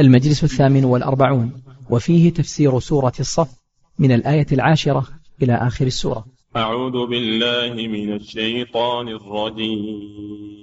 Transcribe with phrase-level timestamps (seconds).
[0.00, 3.48] المجلس الثامن والأربعون وفيه تفسير سورة الصف
[3.98, 5.06] من الآية العاشرة
[5.42, 6.24] إلى آخر السورة.
[6.56, 10.62] أعوذ بالله من الشيطان الرجيم.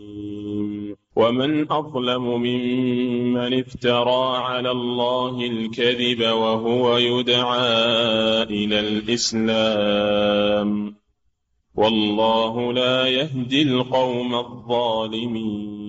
[1.15, 10.69] ومن أظلم ممن افترى على الله الكذب وهو يدعى إلى الإسلام.
[11.75, 15.88] والله لا يهدي القوم الظالمين.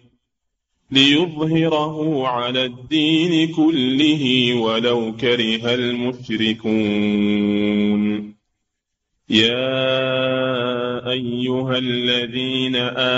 [0.91, 7.21] ليظهره على الدين كله ولو كره المشركون.
[9.29, 12.75] يا أيها الذين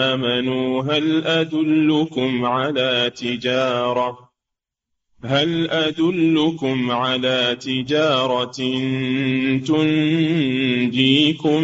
[0.08, 4.34] آمنوا هل أدلكم على تجارة؟
[5.26, 8.52] هل أدلكم على تجارة
[9.68, 11.64] تنجيكم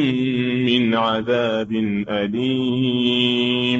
[0.65, 1.71] من عذاب
[2.09, 3.79] أليم؟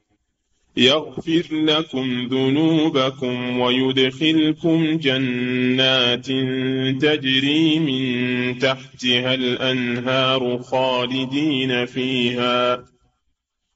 [0.81, 6.25] يغفر لكم ذنوبكم ويدخلكم جنات
[7.01, 12.85] تجري من تحتها الأنهار خالدين فيها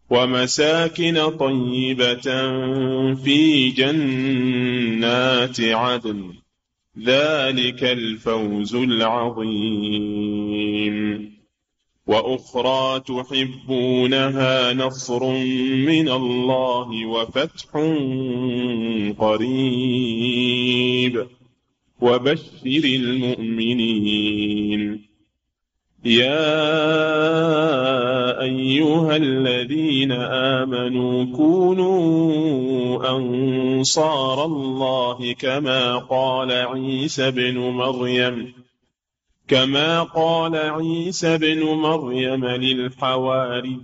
[0.10, 2.22] ومساكن طيبة
[3.14, 6.34] في جنات عدن.
[7.06, 10.16] ذلك الفوز العظيم.
[12.08, 15.30] وأخرى تحبونها نصر
[15.76, 17.66] من الله وفتح
[19.20, 21.28] قريب.
[22.02, 25.06] وبشر المؤمنين.
[26.06, 26.82] يا
[28.42, 38.65] أيها الذين آمنوا كونوا أنصار الله كما قال عيسى ابن مريم.
[39.48, 43.84] كما قال عيسى ابن مريم للحواريين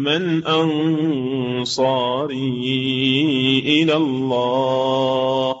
[0.00, 1.92] من انصاري
[3.66, 5.56] إلى الله؟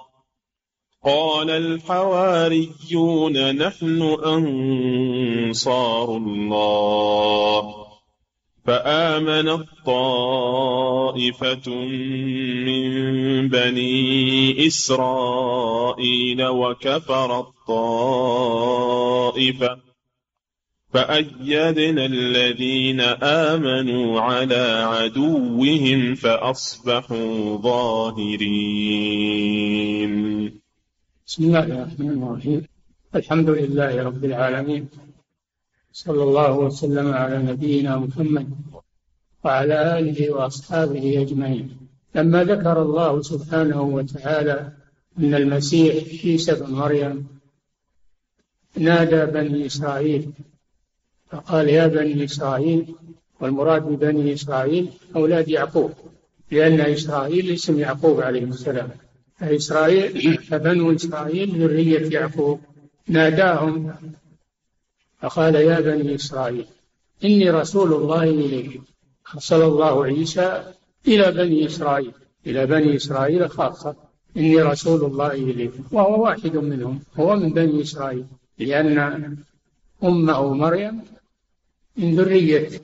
[1.04, 2.96] قال الحواريون
[3.56, 7.81] نحن انصار الله
[8.64, 11.70] فامنت طائفه
[12.66, 12.82] من
[13.48, 18.32] بني إسرائيل وكفرت طائفه
[20.92, 28.52] فأيدنا الذين آمنوا على عدوهم فأصبحوا ظاهرين.
[31.26, 32.66] بسم الله الرحمن الرحيم.
[33.14, 35.11] الحمد لله رب العالمين.
[35.92, 38.50] صلى الله وسلم على نبينا محمد
[39.44, 41.76] وعلى آله وأصحابه أجمعين.
[42.14, 44.72] لما ذكر الله سبحانه وتعالى
[45.18, 45.94] أن المسيح
[46.24, 47.26] عيسى بن مريم
[48.76, 50.32] نادى بني إسرائيل
[51.30, 52.94] فقال يا بني إسرائيل
[53.40, 55.92] والمراد ببني إسرائيل أولاد يعقوب
[56.50, 58.90] لأن إسرائيل اسم يعقوب عليه السلام.
[59.36, 62.60] فإسرائيل فبنو إسرائيل ذرية يعقوب
[63.08, 63.94] ناداهم
[65.22, 66.66] فقال يا بني إسرائيل
[67.24, 68.84] إني رسول الله إليكم
[69.34, 70.72] أرسل الله عيسى
[71.08, 72.12] إلى بني إسرائيل
[72.46, 73.96] إلى بني إسرائيل خاصة.
[74.36, 78.26] إني رسول الله إليكم وهو واحد منهم هو من بني إسرائيل.
[78.58, 79.36] لأن
[80.04, 81.02] أمه مريم
[81.96, 82.80] من ذرية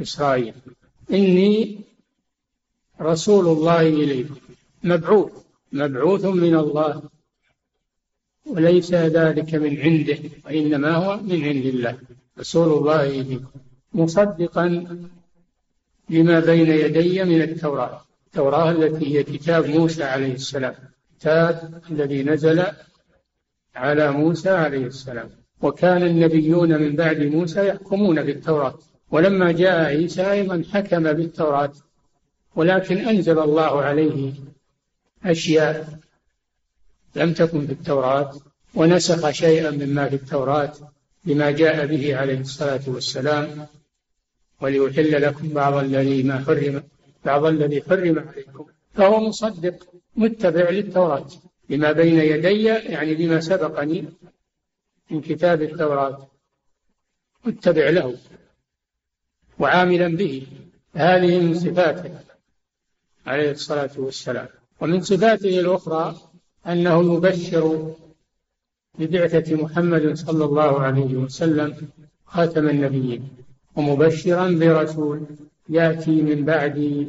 [0.00, 0.54] إسرائيل.
[1.10, 1.80] إني
[3.00, 4.34] رسول الله إليكم
[4.84, 5.32] مبعوث
[5.72, 7.02] مبعوث من الله.
[8.46, 11.98] وليس ذلك من عنده وإنما هو من عند الله.
[12.38, 13.40] رسول الله
[13.94, 14.86] مصدقا
[16.10, 18.00] لما بين يدي من التوراة.
[18.26, 20.74] التوراة التي هي كتاب موسى عليه السلام.
[21.12, 22.62] الكتاب الذي نزل
[23.76, 25.30] على موسى عليه السلام.
[25.62, 28.78] وكان النبيون من بعد موسى يحكمون بالتوراة.
[29.10, 31.72] ولما جاء عيسى أيضا حكم بالتوراة.
[32.56, 34.32] ولكن أنزل الله عليه
[35.24, 35.99] أشياء.
[37.16, 38.32] لم تكن في التوراة
[38.74, 40.72] ونسخ شيئا مما في التوراة
[41.24, 43.66] بما جاء به عليه الصلاة والسلام
[44.60, 46.82] وليحل لكم بعض الذي ما حرم
[47.24, 48.66] بعض الذي حرم عليكم.
[48.94, 51.28] فهو مصدق متبع للتوراة
[51.68, 54.04] لما بين يدي يعني لما سبقني
[55.10, 56.28] من كتاب التوراة
[57.44, 58.16] متبع له
[59.58, 60.46] وعاملا به.
[60.94, 62.20] هذه من صفاته
[63.26, 64.48] عليه الصلاة والسلام.
[64.80, 66.29] ومن صفاته الأخرى
[66.66, 67.94] أنه يبشر
[68.98, 71.88] ببعثة محمد صلى الله عليه وسلم
[72.26, 73.28] خاتم النبيين
[73.76, 75.20] ومبشرا برسول
[75.68, 77.06] يأتي من بعدي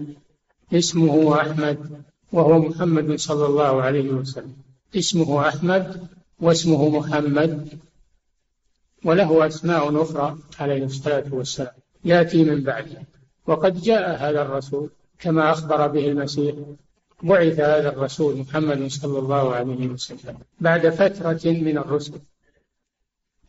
[0.74, 4.56] اسمه أحمد وهو محمد صلى الله عليه وسلم.
[4.96, 6.08] اسمه أحمد
[6.40, 7.68] واسمه محمد
[9.06, 11.74] وله أسماء أخرى عليه الصلاة والسلام.
[12.06, 13.02] يأتي من بعده.
[13.48, 14.90] وقد جاء هذا الرسول
[15.20, 16.56] كما أخبر به المسيح
[17.24, 22.14] بعث هذا الرسول محمد صلى الله عليه وسلم بعد فترة من الرسل.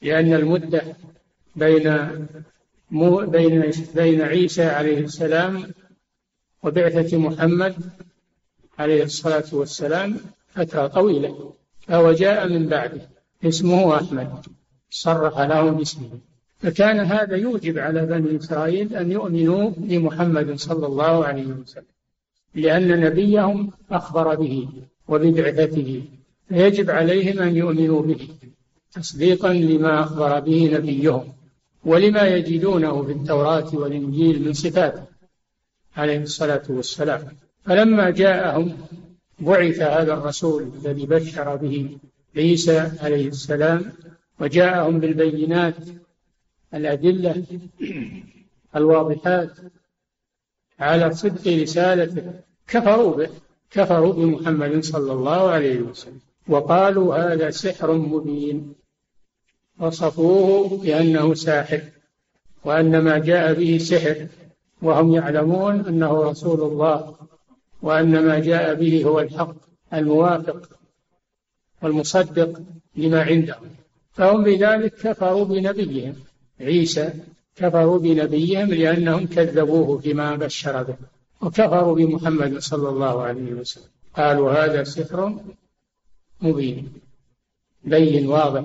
[0.02, 0.82] لأن المدة
[1.56, 2.08] بين
[3.26, 5.70] بين بين عيسى عليه السلام
[6.62, 7.74] وبعثة محمد
[8.78, 10.16] عليه الصلاة والسلام
[10.54, 11.52] فترة طويلة.
[11.80, 13.08] فهو جاء من بعده.
[13.44, 14.46] اسمه أحمد.
[14.90, 16.10] صرح له باسمه.
[16.62, 21.91] فكان هذا يوجب على بني إسرائيل أن يؤمنوا بمحمد صلى الله عليه وسلم.
[22.54, 24.68] لأن نبيهم أخبر به
[25.08, 26.02] وببعثته
[26.48, 28.28] فيجب عليهم أن يؤمنوا به
[28.92, 31.32] تصديقا لما أخبر به نبيهم
[31.84, 35.04] ولما يجدونه في التوراة والإنجيل من صفاته
[35.96, 37.22] عليه الصلاة والسلام.
[37.64, 38.76] فلما جاءهم
[39.40, 41.98] بعث هذا الرسول الذي بشر به
[42.36, 43.92] عيسى عليه السلام
[44.40, 45.74] وجاءهم بالبينات
[46.74, 47.44] الأدلة
[48.76, 49.50] الواضحات
[50.80, 52.32] على صدق رسالته.
[52.68, 53.28] كفروا به.
[53.70, 56.20] كفروا بمحمد صلى الله عليه وسلم.
[56.48, 58.74] وقالوا هذا سحر مبين.
[59.80, 61.82] وصفوه بأنه ساحر
[62.64, 64.26] وأن ما جاء به سحر
[64.82, 67.14] وهم يعلمون أنه رسول الله
[67.82, 69.54] وأن ما جاء به هو الحق
[69.94, 70.68] الموافق
[71.82, 72.62] والمصدق
[72.96, 73.70] لما عندهم
[74.12, 76.14] فهم بذلك كفروا بنبيهم
[76.60, 77.12] عيسى
[77.56, 80.96] كفروا بنبيهم لأنهم كذبوه فيما بشر به
[81.40, 83.90] وكفروا بمحمد صلى الله عليه وسلم.
[84.16, 85.40] قالوا هذا سحر
[86.42, 86.92] مبين
[87.84, 88.64] بين واضح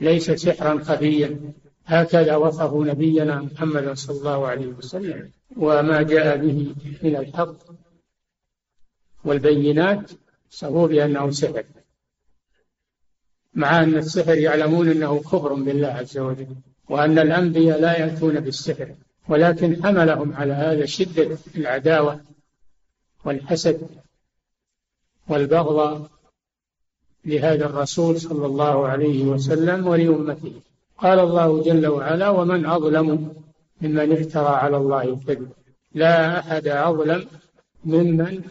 [0.00, 1.52] ليس سحرا خفيا
[1.86, 7.56] هكذا وصفوا نبينا محمد صلى الله عليه وسلم وما جاء به من الحق
[9.24, 10.10] والبينات.
[10.50, 11.64] صفوا بأنه سحر
[13.54, 16.56] مع أن السحر يعلمون أنه كفر بالله عز وجل.
[16.88, 18.94] وأن الأنبياء لا يأتون بالسحر
[19.28, 22.20] ولكن حملهم على هذا شدة العداوة
[23.24, 23.80] والحسد
[25.28, 26.10] والبغضاء
[27.24, 30.52] لهذا الرسول صلى الله عليه وسلم ولأمته.
[30.98, 33.34] قال الله جل وعلا ومن أظلم
[33.80, 35.48] ممن افترى على الله الكذب.
[35.94, 37.26] لا أحد أظلم
[37.84, 38.42] ممن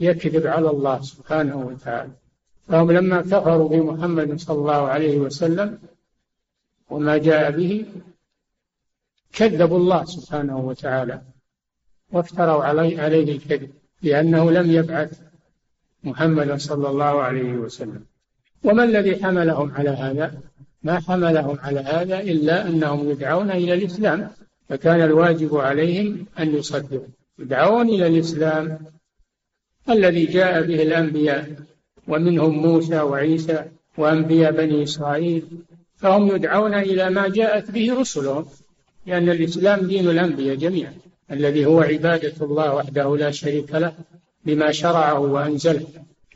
[0.00, 2.12] يكذب على الله سبحانه وتعالى.
[2.68, 5.78] فهم لما كفروا بمحمد صلى الله عليه وسلم
[6.92, 7.86] وما جاء به
[9.32, 11.22] كذبوا الله سبحانه وتعالى
[12.12, 13.70] وافتروا عليه, عليه الكذب
[14.02, 15.20] لأنه لم يبعث
[16.04, 18.04] محمدا صلى الله عليه وسلم.
[18.64, 20.40] وما الذي حملهم على هذا؟
[20.82, 24.30] ما حملهم على هذا إلا أنهم يدعون إلى الإسلام
[24.68, 27.06] فكان الواجب عليهم أن يصدقوا.
[27.38, 28.78] يدعون إلى الإسلام
[29.90, 31.50] الذي جاء به الأنبياء
[32.08, 33.64] ومنهم موسى وعيسى
[33.98, 35.44] وأنبياء بني إسرائيل
[36.02, 38.46] فهم يدعون إلى ما جاءت به رسلهم
[39.06, 40.94] لأن الإسلام دين الأنبياء جميعا
[41.30, 43.94] الذي هو عبادة الله وحده لا شريك له
[44.44, 45.86] بما شرعه وأنزله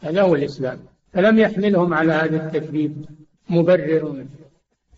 [0.01, 0.79] هذا هو الإسلام.
[1.13, 3.05] فلم يحملهم على هذا التكذيب
[3.51, 4.27] مبرر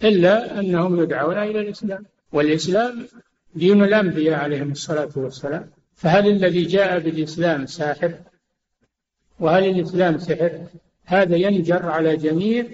[0.05, 2.05] إلا أنهم يدعون إلى الإسلام.
[2.33, 3.07] والإسلام
[3.55, 5.71] دين الأنبياء عليهم الصلاة والسلام.
[5.95, 8.15] فهل الذي جاء بالإسلام ساحر؟
[9.41, 10.61] وهل الإسلام سحر؟
[11.05, 12.65] هذا ينجر على جميع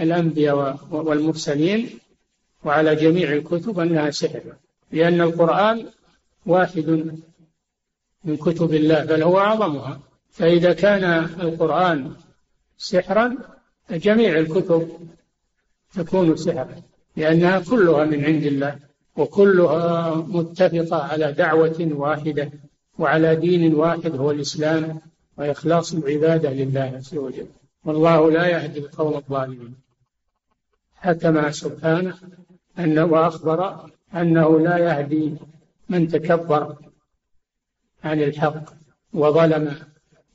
[0.00, 1.90] الأنبياء والمرسلين
[2.64, 4.42] وعلى جميع الكتب أنها سحر
[4.92, 5.86] لأن القرآن
[6.46, 7.16] واحد
[8.24, 10.00] من كتب الله بل هو أعظمها.
[10.30, 11.04] فإذا كان
[11.40, 12.12] القرآن
[12.78, 13.36] سحرا
[13.88, 14.88] فجميع الكتب
[15.94, 16.82] تكون سحرا
[17.16, 18.78] لأنها كلها من عند الله
[19.16, 22.50] وكلها متفقة على دعوة واحدة
[22.98, 25.00] وعلى دين واحد هو الإسلام
[25.36, 27.46] وإخلاص العبادة لله عز وجل.
[27.84, 29.74] والله لا يهدي القوم الظالمين.
[31.02, 32.14] حكم سبحانه
[32.78, 35.34] أن وأخبر أنه لا يهدي
[35.88, 36.76] من تكبر
[38.04, 38.64] عن الحق
[39.12, 39.76] وظلم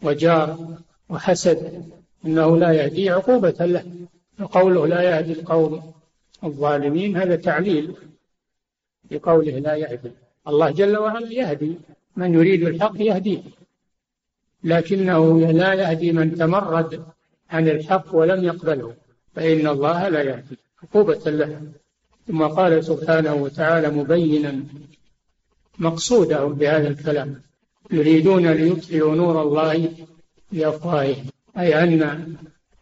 [0.01, 0.77] وجار
[1.09, 1.91] وحسد
[2.25, 3.86] أنه لا يهدي عقوبة له
[4.38, 5.93] فقوله لا يهدي القوم
[6.43, 7.95] الظالمين هذا تعليل
[9.12, 10.12] لقوله لا يهدي.
[10.47, 11.77] الله جل وعلا يهدي
[12.15, 13.41] من يريد الحق يهديه
[14.63, 17.05] لكنه لا يهدي من تمرد
[17.50, 18.95] عن الحق ولم يقبله.
[19.38, 21.62] فإن الله لا يهدي عقوبة له.
[22.27, 24.63] ثم قال سبحانه وتعالى مبينا
[25.79, 27.41] مقصودهم بهذا الكلام
[27.91, 29.91] يريدون ليطفئوا نور الله
[30.51, 31.25] بأفواههم
[31.58, 32.36] أي أن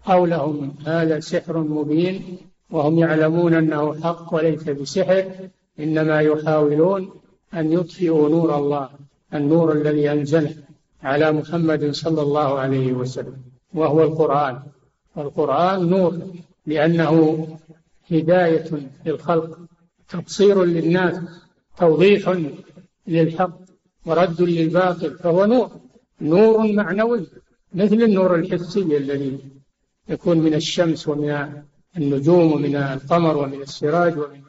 [0.06, 2.38] قولهم هذا سحر مبين
[2.70, 5.32] وهم يعلمون أنه حق وليس بسحر
[5.80, 7.10] إنما يحاولون
[7.54, 8.90] أن يطفئوا نور الله
[9.34, 10.56] النور الذي أنزله
[11.04, 13.38] على محمد صلى الله عليه وسلم
[13.74, 14.60] وهو القرآن.
[15.16, 16.20] والقرآن نور
[16.66, 17.48] لأنه
[18.12, 19.60] هداية للخلق
[20.10, 21.16] تبصير للناس
[21.78, 22.40] توضيح
[23.08, 23.60] للحق
[24.06, 25.72] ورد للباطل فهو نور
[26.22, 27.28] نور معنوي
[27.74, 29.40] مثل النور الحسي الذي
[30.10, 31.64] يكون من الشمس ومن
[31.98, 34.42] النجوم ومن القمر ومن السراج ومن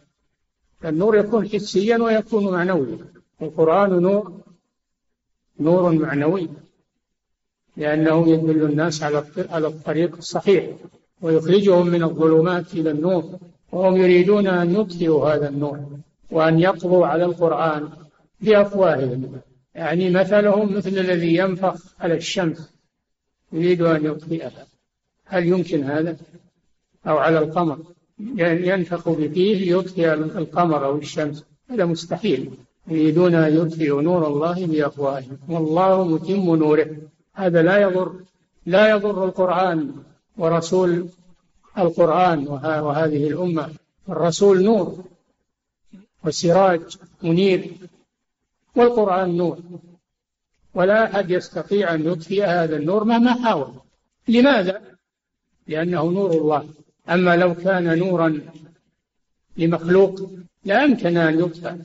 [0.85, 2.99] النور يكون حسيا ويكون معنويا.
[3.43, 4.41] القرآن نور
[5.61, 6.49] نور معنوي.
[7.77, 10.67] لأنه يدل الناس على على الطريق الصحيح
[11.23, 13.39] ويخرجهم من الظلمات إلى النور
[13.73, 15.79] وهم يريدون أن يطفئوا هذا النور
[16.31, 17.89] وأن يقضوا على القرآن
[18.41, 19.41] بأفواههم.
[19.75, 22.73] يعني مثلهم مثل الذي ينفخ على الشمس
[23.53, 24.67] يريد أن يطفئها
[25.25, 26.17] هل يمكن هذا؟
[27.07, 27.79] أو على القمر؟
[28.39, 31.45] ينفخ بفيه ليطفئ القمر أو الشمس.
[31.71, 32.51] هذا مستحيل.
[32.89, 35.39] يريدون أن يطفئوا نور الله بأفواههم.
[35.49, 36.97] والله متم نوره.
[37.37, 38.21] هذا لا يضر
[38.67, 39.95] لا يضر القرآن
[40.37, 41.09] ورسول
[41.79, 43.71] القرآن وهذه الأمة.
[44.09, 45.05] الرسول نور
[46.25, 47.71] وسراج منير
[48.77, 49.59] والقرآن نور.
[50.75, 53.73] ولا أحد يستطيع أن يطفئ هذا النور مهما حاول.
[54.29, 54.83] لماذا؟
[55.67, 56.69] لأنه نور الله.
[57.11, 58.41] أما لو كان نورا
[59.57, 60.31] لمخلوق
[60.65, 61.79] لا يمكن أن يطفأ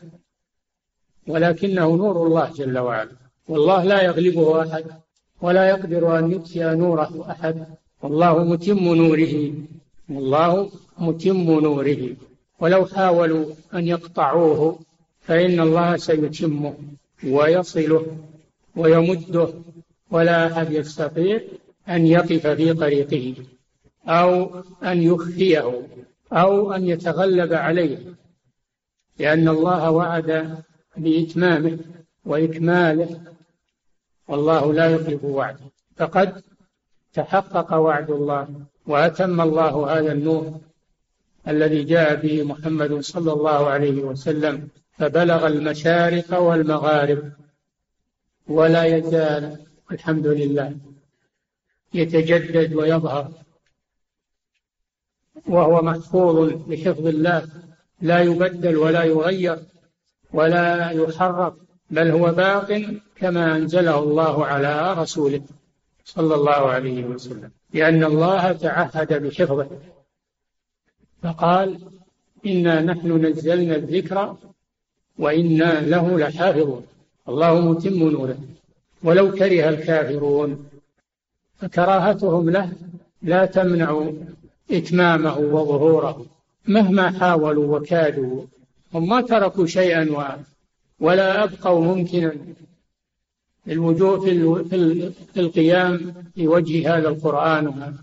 [1.27, 3.11] ولكنه نور الله جل وعلا.
[3.47, 4.85] والله لا يغلبه أحد.
[5.41, 7.65] ولا يقدر أن يطفئ نوره أحد.
[8.01, 9.53] والله متم نوره.
[10.09, 12.15] والله متم نوره.
[12.59, 14.79] ولو حاولوا أن يقطعوه
[15.21, 16.73] فإن الله سيتمه
[17.27, 18.05] ويصله
[18.75, 19.47] ويمده.
[20.11, 21.41] ولا أحد يستطيع
[21.89, 23.33] أن يقف في طريقه
[24.07, 25.81] أو أن يخفيه
[26.33, 27.97] أو أن يتغلب عليه
[29.19, 30.57] لأن الله وعد
[30.97, 31.77] بإتمامه
[32.25, 33.21] وإكماله.
[34.31, 35.65] والله لا يخلف وعده.
[35.97, 36.43] فقد
[37.13, 38.47] تحقق وعد الله
[38.87, 40.59] وأتم الله هذا النور
[41.47, 47.31] الذي جاء به محمد صلى الله عليه وسلم فبلغ المشارق والمغارب
[48.47, 50.77] ولا يزال الحمد لله
[51.93, 53.31] يتجدد ويظهر.
[55.47, 57.47] وهو محفوظ بحفظ الله
[58.01, 59.59] لا يبدل ولا يغير
[60.33, 61.53] ولا يحرف
[61.91, 62.81] بل هو باق
[63.15, 65.41] كما أنزله الله على رسوله
[66.05, 69.67] صلى الله عليه وسلم لأن الله تعهد بحفظه.
[71.23, 71.79] فقال
[72.45, 74.35] إنا نحن نزلنا الذكر
[75.17, 76.85] وإنا له لحافظون.
[77.29, 78.37] الله متم نوره.
[79.03, 80.69] ولو كره الكافرون
[81.59, 82.71] فكراهتهم له
[83.21, 84.11] لا تمنع
[84.71, 86.25] إتمامه وظهوره
[86.67, 88.45] مهما حاولوا وكادوا
[88.93, 90.11] هم ما تركوا شيئا
[91.01, 92.33] ولا أبقوا ممكنا
[93.67, 94.19] الوجوه
[95.33, 97.95] في القيام في وجه هذا القرآن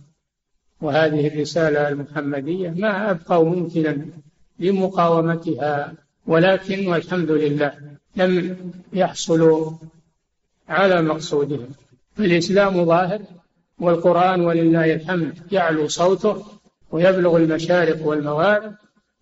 [0.80, 2.70] وهذه الرسالة المحمدية.
[2.70, 4.06] ما أبقوا ممكنا
[4.58, 5.94] لمقاومتها
[6.26, 7.72] ولكن والحمد لله
[8.16, 8.56] لم
[8.92, 9.72] يحصلوا
[10.68, 11.68] على مقصودهم
[12.16, 13.22] فالإسلام ظاهر
[13.78, 16.46] والقرآن ولله الحمد يعلو صوته
[16.90, 18.74] ويبلغ المشارق والمغارب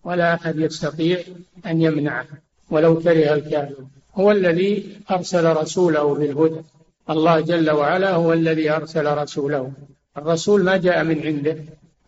[0.03, 1.19] ولا أحد يستطيع
[1.65, 2.27] أن يمنعه.
[2.69, 3.83] ولو كره الكافر.
[4.15, 6.61] هو الذي أرسل رسوله بالهدى.
[7.09, 9.71] الله جل وعلا هو الذي أرسل رسوله.
[10.17, 11.57] الرسول ما جاء من عنده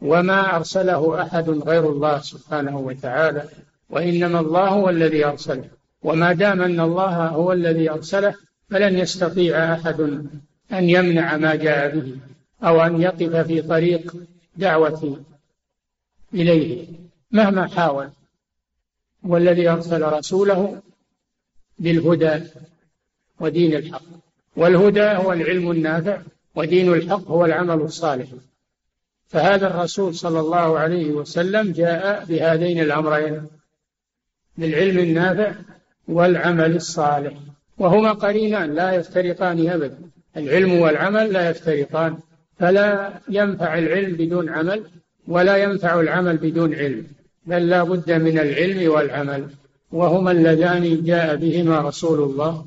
[0.01, 3.43] وما أرسله أحد غير الله سبحانه وتعالى
[3.89, 5.63] وإنما الله هو الذي أرسله.
[6.03, 8.35] وما دام أن الله هو الذي أرسله
[8.69, 10.01] فلن يستطيع أحد
[10.73, 12.15] أن يمنع ما جاء به
[12.63, 14.15] أو أن يقف في طريق
[14.55, 15.17] دعوة
[16.33, 16.85] إليه
[17.31, 18.09] مهما حاول.
[19.23, 20.81] والذي أرسل رسوله
[21.79, 22.43] بالهدى
[23.39, 24.01] ودين الحق.
[24.55, 26.21] والهدى هو العلم النافع
[26.55, 28.27] ودين الحق هو العمل الصالح.
[29.27, 33.47] فهذا الرسول صلى الله عليه وسلم جاء بهذين الأمرين
[34.57, 35.53] بالعلم النافع
[36.07, 37.33] والعمل الصالح.
[37.77, 39.97] وهما قرينان لا يفترقان أبدا.
[40.37, 42.17] العلم والعمل لا يفترقان
[42.59, 44.83] فلا ينفع العلم بدون عمل
[45.27, 47.07] ولا ينفع العمل بدون علم.
[47.49, 49.43] بل لا بد من العلم والعمل
[49.91, 52.65] وهما اللذان جاء بهما رسول الله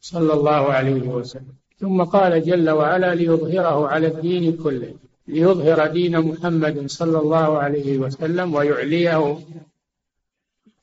[0.00, 1.54] صلى الله عليه وسلم.
[1.78, 4.94] ثم قال جل وعلا ليظهره على الدين كله
[5.28, 9.38] ليظهر دين محمد صلى الله عليه وسلم ويعليه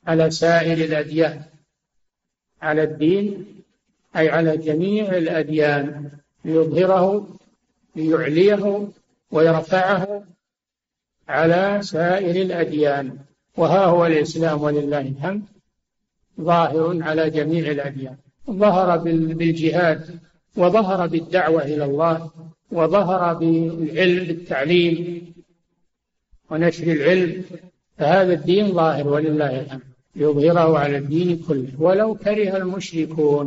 [0.06, 1.42] على سائر الأديان.
[2.62, 3.46] على الدين
[4.16, 6.10] أي على جميع الأديان.
[6.44, 7.28] ليظهره
[7.96, 8.88] ليعليه
[9.30, 10.24] ويرفعه
[11.28, 13.18] على سائر الأديان.
[13.56, 15.42] وها هو الإسلام ولله الحمد
[16.40, 18.16] ظاهر على جميع الأديان.
[18.50, 20.18] ظهر بالجهاد
[20.56, 22.30] وظهر بالدعوة إلى الله
[22.72, 25.32] وظهر بالعلم بالتعليم
[26.50, 27.44] ونشر العلم.
[27.98, 29.80] فهذا الدين ظاهر ولله الحمد
[30.16, 31.68] يظهره على الدين كله.
[31.78, 33.46] ولو كره المشركون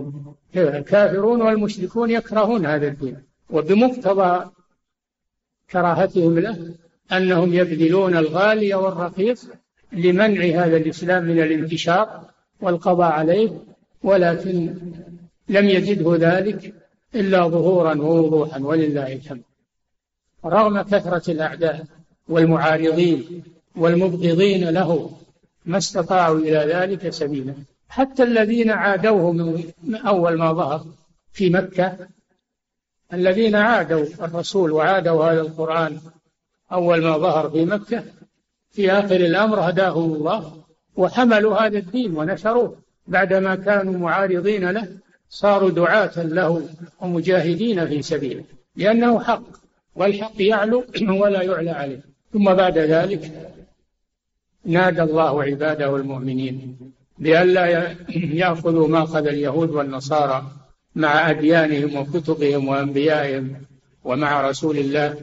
[0.56, 3.18] الكافرون والمشركون يكرهون هذا الدين.
[3.50, 4.50] وبمقتضى
[5.72, 6.74] كراهتهم له
[7.12, 9.48] أنهم يبذلون الغالي والرخيص
[9.91, 12.25] لمنع هذا الإسلام من الانتشار
[12.62, 13.50] والقضاء عليه
[14.03, 14.75] ولكن
[15.50, 16.74] لم يزده ذلك
[17.15, 19.41] إلا ظهورا ووضوحا ولله الحمد.
[20.46, 21.86] رغم كثرة الأعداء
[22.29, 23.44] والمعارضين
[23.75, 25.12] والمبغضين له
[25.65, 27.53] ما استطاعوا إلى ذلك سبيلا.
[27.89, 29.32] حتى الذين عادوه
[29.84, 30.86] من أول ما ظهر
[31.32, 31.98] في مكة
[33.13, 36.00] الذين عادوا الرسول وعادوا هذا القرآن
[36.72, 38.03] أول ما ظهر في مكة
[38.77, 40.53] في آخر الأمر هداهم الله
[40.96, 42.75] وحملوا هذا الدين ونشروه.
[43.07, 44.88] بعدما كانوا معارضين له
[45.29, 46.69] صاروا دعاة له
[47.01, 48.43] ومجاهدين في سبيله
[48.75, 49.43] لأنه حق
[49.96, 50.84] والحق يعلو
[51.22, 52.01] ولا يعلى عليه.
[52.34, 53.31] ثم بعد ذلك
[54.65, 56.77] نادى الله عباده المؤمنين
[57.17, 57.96] بألا
[58.41, 60.51] يأخذوا ما أخذ اليهود والنصارى
[60.96, 63.55] مع أديانهم وكتبهم وأنبيائهم
[64.03, 65.17] ومع رسول الله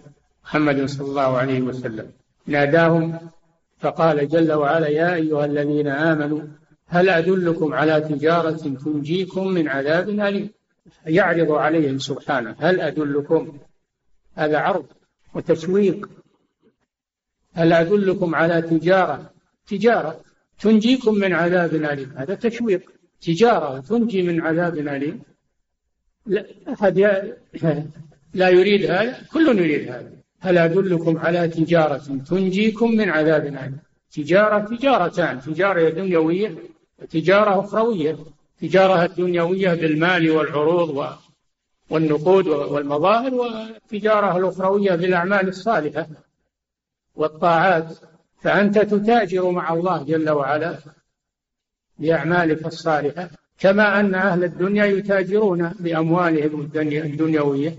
[0.45, 2.11] محمد صلى الله عليه وسلم.
[2.47, 3.19] ناداهم
[3.85, 6.43] فقال جل وعلا يا أيها الذين آمنوا
[6.87, 10.51] هل أدلكم على تجارة تنجيكم من عذاب أليم?
[11.07, 13.59] يعرض عليهم سبحانه هل أدلكم؟
[14.35, 14.87] هذا عرض
[15.35, 16.09] وتسويق
[17.53, 19.31] هل أدلكم على تجارة؟
[19.67, 20.21] تجارة
[20.61, 22.15] تنجيكم من عذاب أليم.
[22.17, 22.83] هذا تشويق.
[23.21, 25.23] تجارة تنجي من عذاب أليم.
[26.27, 26.99] لا أحد
[28.35, 29.17] لا يريد هذا.
[29.33, 30.24] كل يريد هذا.
[30.45, 33.79] هل أدلكم على تجارة تنجيكم من عذاب أليم.
[34.13, 36.55] تجارة تجارتان تجارة دنيوية
[37.03, 38.17] وتجارة أخروية.
[38.61, 41.07] تجارة الدنيوية بالمال والعروض
[41.91, 46.07] والنقود والمظاهر والتجارة الأخروية بالأعمال الصالحة
[47.15, 47.99] والطاعات.
[48.43, 50.79] فأنت تتاجر مع الله جل وعلا
[51.99, 53.29] بأعمالك الصالحة
[53.59, 57.75] كما أن أهل الدنيا يتاجرون بأموالهم الدنيوية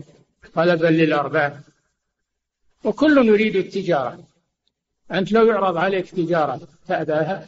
[0.53, 1.53] طلبا للأرباح.
[2.85, 4.19] وكل يريد التجارة.
[5.11, 7.47] أنت لو يعرض عليك تجارة تأباها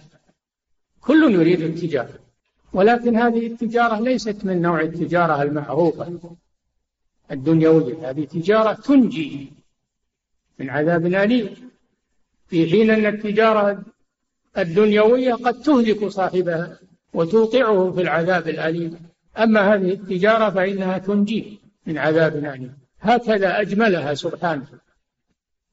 [1.01, 2.19] كل يريد التجارة.
[2.73, 6.19] ولكن هذه التجارة ليست من نوع التجارة المعروفة.
[7.31, 9.51] الدنيوية هذه تجارة تنجي
[10.59, 11.69] من عذاب أليم.
[12.47, 13.83] في حين أن التجارة
[14.57, 16.79] الدنيوية قد تهلك صاحبها
[17.13, 18.99] وتوقعه في العذاب الأليم.
[19.37, 22.77] أما هذه التجارة فإنها تنجيه من عذاب أليم.
[23.01, 24.67] هكذا أجملها سبحانه.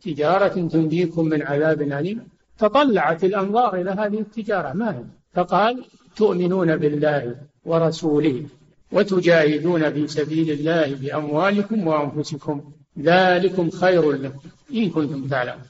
[0.05, 2.29] تجارة تنجيكم من عذاب أليم.
[2.59, 4.73] تطلعت الأنظار إلى هذه التجارة.
[4.73, 5.85] ما هي؟ فقال
[6.17, 8.47] تؤمنون بالله ورسوله
[8.93, 12.73] وتجاهدون في سبيل الله بأموالكم وأنفسكم.
[13.01, 14.39] ذلكم خير لكم.
[14.75, 15.65] إن كنتم تعلمون.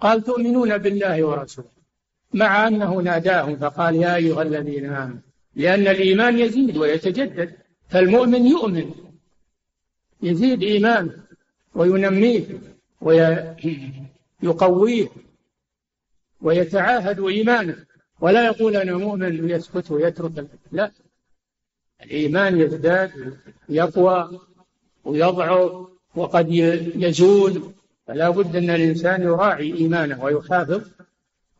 [0.00, 1.68] قال تؤمنون بالله ورسوله.
[2.34, 5.18] مع أنه ناداهم فقال يا أيها الذين آمنوا
[5.54, 7.50] لأن الإيمان يزيد ويتجدد.
[7.88, 8.90] فالمؤمن يؤمن
[10.22, 11.12] يزيد إيمانه
[11.74, 12.44] وينميه.
[13.00, 15.08] ويقويه
[16.40, 17.76] ويتعاهد إيمانه.
[18.20, 20.92] ولا يقول أنا مؤمن ويسكت ويترك لا.
[22.02, 24.40] الإيمان يزداد يقوى
[25.04, 26.50] ويضعف وقد
[26.94, 27.72] يزول.
[28.06, 30.82] فلا بد أن الإنسان يراعي إيمانه ويحافظ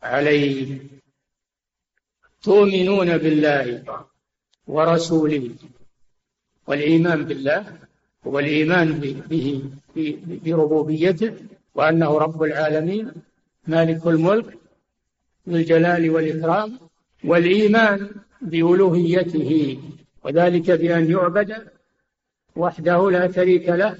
[0.03, 0.77] عليه.
[2.41, 3.83] تؤمنون بالله
[4.67, 5.49] ورسوله
[6.67, 7.77] والإيمان بالله؟
[8.27, 9.63] هو الإيمان به
[10.45, 11.33] بربوبيته
[11.75, 13.11] وأنه رب العالمين
[13.67, 14.57] مالك الملك
[15.49, 16.79] ذو الجلال والإكرام
[17.23, 18.09] والإيمان
[18.41, 19.79] بألوهيته
[20.23, 21.67] وذلك بأن يعبد
[22.55, 23.97] وحده لا شريك له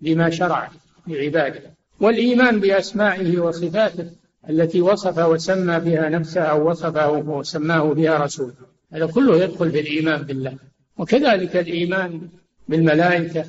[0.00, 0.70] بما شرع
[1.06, 1.60] لعباده.
[2.00, 4.10] والإيمان بأسمائه وصفاته
[4.50, 8.54] التي وصف وسمى بها نفسه أو وصفه وسماه بها رسوله.
[8.92, 10.56] هذا كله يدخل في الإيمان بالله.
[10.98, 12.28] وكذلك الإيمان
[12.68, 13.46] بالملائكة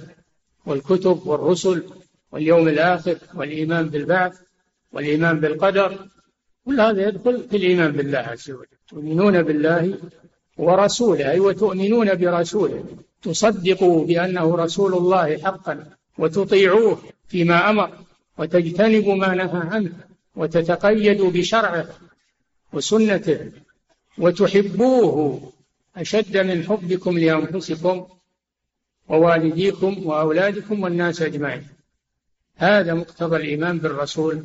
[0.65, 1.84] والكتب والرسل
[2.32, 4.39] واليوم الآخر والإيمان بالبعث
[4.91, 6.08] والإيمان بالقدر
[6.65, 8.77] كل هذا يدخل في الإيمان بالله عز وجل.
[8.89, 9.97] تؤمنون بالله
[10.58, 12.86] ورسوله أي وتؤمنون برسوله.
[13.21, 15.86] تصدقوا بأنه رسول الله حقا
[16.17, 17.89] وتطيعوه فيما أمر
[18.38, 19.91] وتجتنبوا ما نهى عنه
[20.36, 21.88] وتتقيدوا بشرعه
[22.73, 23.51] وسنته
[24.17, 25.51] وتحبوه
[25.97, 28.08] أشد من حبكم لأنفسكم
[29.09, 31.67] ووالديكم وأولادكم والناس أجمعين.
[32.55, 34.43] هذا مقتضى الإيمان بالرسول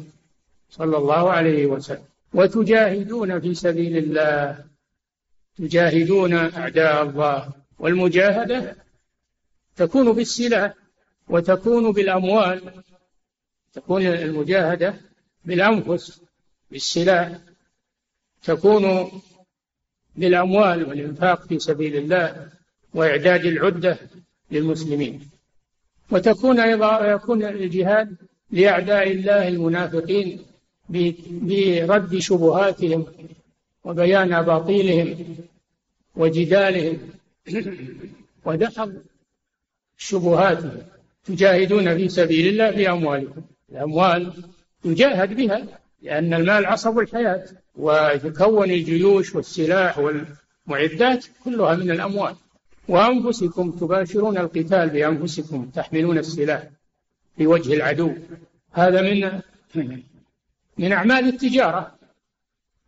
[0.70, 2.04] صلى الله عليه وسلم.
[2.34, 4.64] وتجاهدون في سبيل الله.
[5.58, 7.52] تجاهدون أعداء الله.
[7.78, 8.76] والمجاهدة
[9.76, 10.74] تكون بالسلاح
[11.28, 12.82] وتكون بالأموال.
[13.72, 14.94] تكون المجاهدة
[15.44, 16.20] بالأنفس
[16.70, 17.38] بالسلاح.
[18.42, 19.12] تكون
[20.16, 22.50] بالأموال والإنفاق في سبيل الله.
[22.94, 23.98] وإعداد العدة.
[24.52, 25.20] للمسلمين.
[26.10, 28.16] وتكون أيضا يكون الجهاد
[28.50, 30.42] لأعداء الله المنافقين
[30.88, 33.06] برد شبهاتهم
[33.84, 35.36] وبيان أباطيلهم
[36.16, 36.98] وجدالهم.
[38.46, 38.92] ودحض
[39.98, 40.82] شبهاتهم.
[41.24, 44.32] تجاهدون في سبيل الله بأموالكم الأموال
[44.84, 45.66] يجاهد بها
[46.02, 47.44] لأن المال عصب الحياة
[47.76, 52.34] ويتكون الجيوش والسلاح والمعدات كلها من الأموال.
[52.92, 56.68] وأنفسكم تباشرون القتال بأنفسكم تحملون السلاح
[57.36, 58.12] في وجه العدو.
[58.72, 59.40] هذا من
[60.82, 61.98] من أعمال التجارة.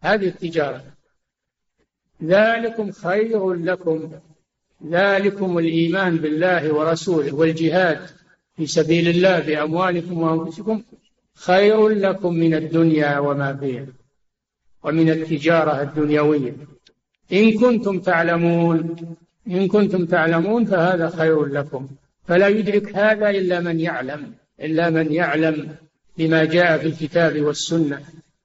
[0.00, 0.84] هذه التجارة.
[2.24, 4.10] ذلكم خير لكم.
[4.86, 8.00] ذلكم الإيمان بالله ورسوله والجهاد
[8.56, 10.82] في سبيل الله بأموالكم وأنفسكم
[11.34, 13.86] خير لكم من الدنيا وما فيها
[14.82, 16.56] ومن التجارة الدنيوية.
[17.32, 18.96] إن كنتم تعلمون
[19.48, 21.88] إن كنتم تعلمون فهذا خير لكم.
[22.28, 25.76] فلا يدرك هذا إلا من يعلم إلا من يعلم
[26.18, 28.00] بما جاء في الكتاب والسنة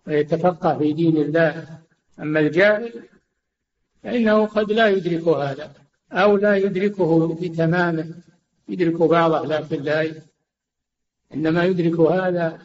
[0.08, 1.68] ويتفقه في دين الله.
[2.20, 2.94] أما الجاهل
[4.04, 5.72] فإنه قد لا يدرك هذا
[6.12, 8.08] أو لا يدركه بتمامه.
[8.70, 10.12] يدرك بعضه لكن لا
[11.34, 12.60] إنما يدرك هذا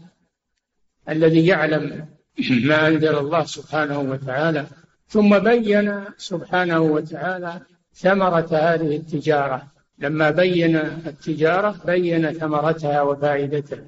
[1.09, 2.07] الذي يعلم
[2.51, 4.66] ما أنزل الله سبحانه وتعالى.
[5.09, 7.61] ثم بين سبحانه وتعالى
[7.95, 9.67] ثمرة هذه التجارة.
[9.99, 13.85] لما بين التجارة بين ثمرتها وفائدتها.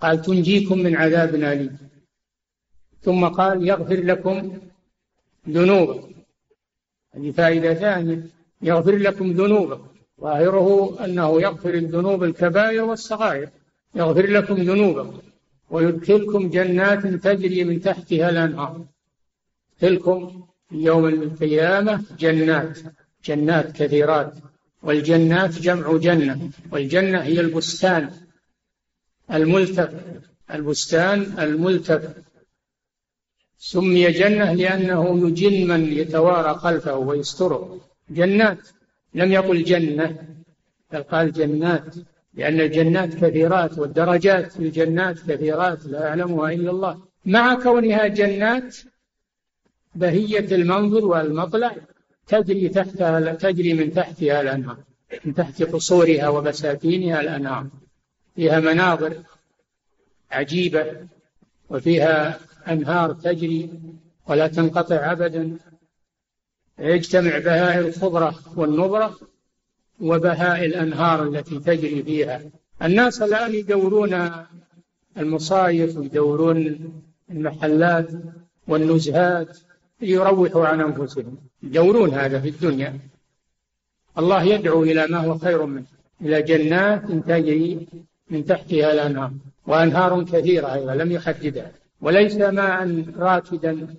[0.00, 1.78] قال تنجيكم من عذاب أليم.
[3.02, 4.58] ثم قال يغفر لكم
[5.48, 6.12] ذنوبكم.
[7.14, 8.26] هذه فائدة ثانية.
[8.62, 9.86] يغفر لكم ذنوبكم.
[10.20, 13.48] ظاهره أنه يغفر الذنوب الكبائر والصغائر.
[13.94, 15.18] يغفر لكم ذنوبكم.
[15.70, 18.84] ويدخلكم جنات تجري من تحتها الأنهار.
[19.82, 22.78] يدخلكم يوم القيامة جنات.
[23.24, 24.32] جنات كثيرات
[24.82, 28.10] والجنات جمع جنة والجنة هي البستان.
[29.32, 29.90] الملتف
[30.54, 32.02] البستان الملتف.
[33.58, 37.80] سمي جنة لأنه يجن من يتوارى خلفه ويستره.
[38.10, 38.68] جنات
[39.14, 40.16] لم يقل جنة
[40.92, 41.94] بل قال جنات
[42.34, 47.02] لأن الجنات كثيرات والدرجات في الجنات كثيرات لا يعلمها إلا الله.
[47.26, 48.76] مع كونها جنات
[49.94, 51.76] بهية المنظر والمطلع.
[52.26, 54.76] تجري تحتها تجري من تحتها الأنهار
[55.24, 57.66] من تحت قصورها وبساتينها الأنهار.
[58.36, 59.14] فيها مناظر
[60.30, 60.86] عجيبة
[61.70, 63.70] وفيها أنهار تجري
[64.26, 65.56] ولا تنقطع أبدا.
[66.78, 69.18] يجتمع بهاء الخضرة والنضرة
[70.00, 72.42] وبهاء الأنهار التي تجري فيها.
[72.82, 74.30] الناس الآن يدورون
[75.16, 76.92] المصايف ويدورون
[77.30, 78.08] المحلات
[78.68, 79.58] والنزهات.
[80.02, 81.38] ليروحوا عن أنفسهم.
[81.62, 82.98] يدورون هذا في الدنيا.
[84.18, 85.84] الله يدعو إلى ما هو خير منه.
[86.20, 87.86] إلى جنات تجري
[88.30, 89.32] من تحتها الأنهار.
[89.66, 91.72] وأنهار كثيرة أيضا لم يحددها.
[92.00, 93.94] وليس ماء راكدا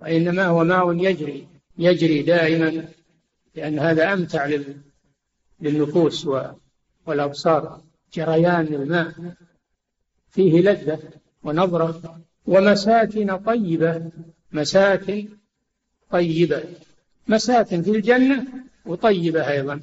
[0.00, 1.46] وإنما هو ماء يجري
[1.78, 2.84] يجري دائما
[3.54, 4.50] لأن هذا أمتع
[5.60, 6.28] للنفوس
[7.06, 7.80] والأبصار.
[8.12, 9.12] جريان الماء.
[10.30, 10.98] فيه لذة
[11.44, 12.20] ونظرة.
[12.46, 14.10] ومساكن طيبة.
[14.54, 15.28] مساكن
[16.10, 16.64] طيبة.
[17.28, 18.46] مساكن في الجنة
[18.86, 19.80] وطيبة أيضا.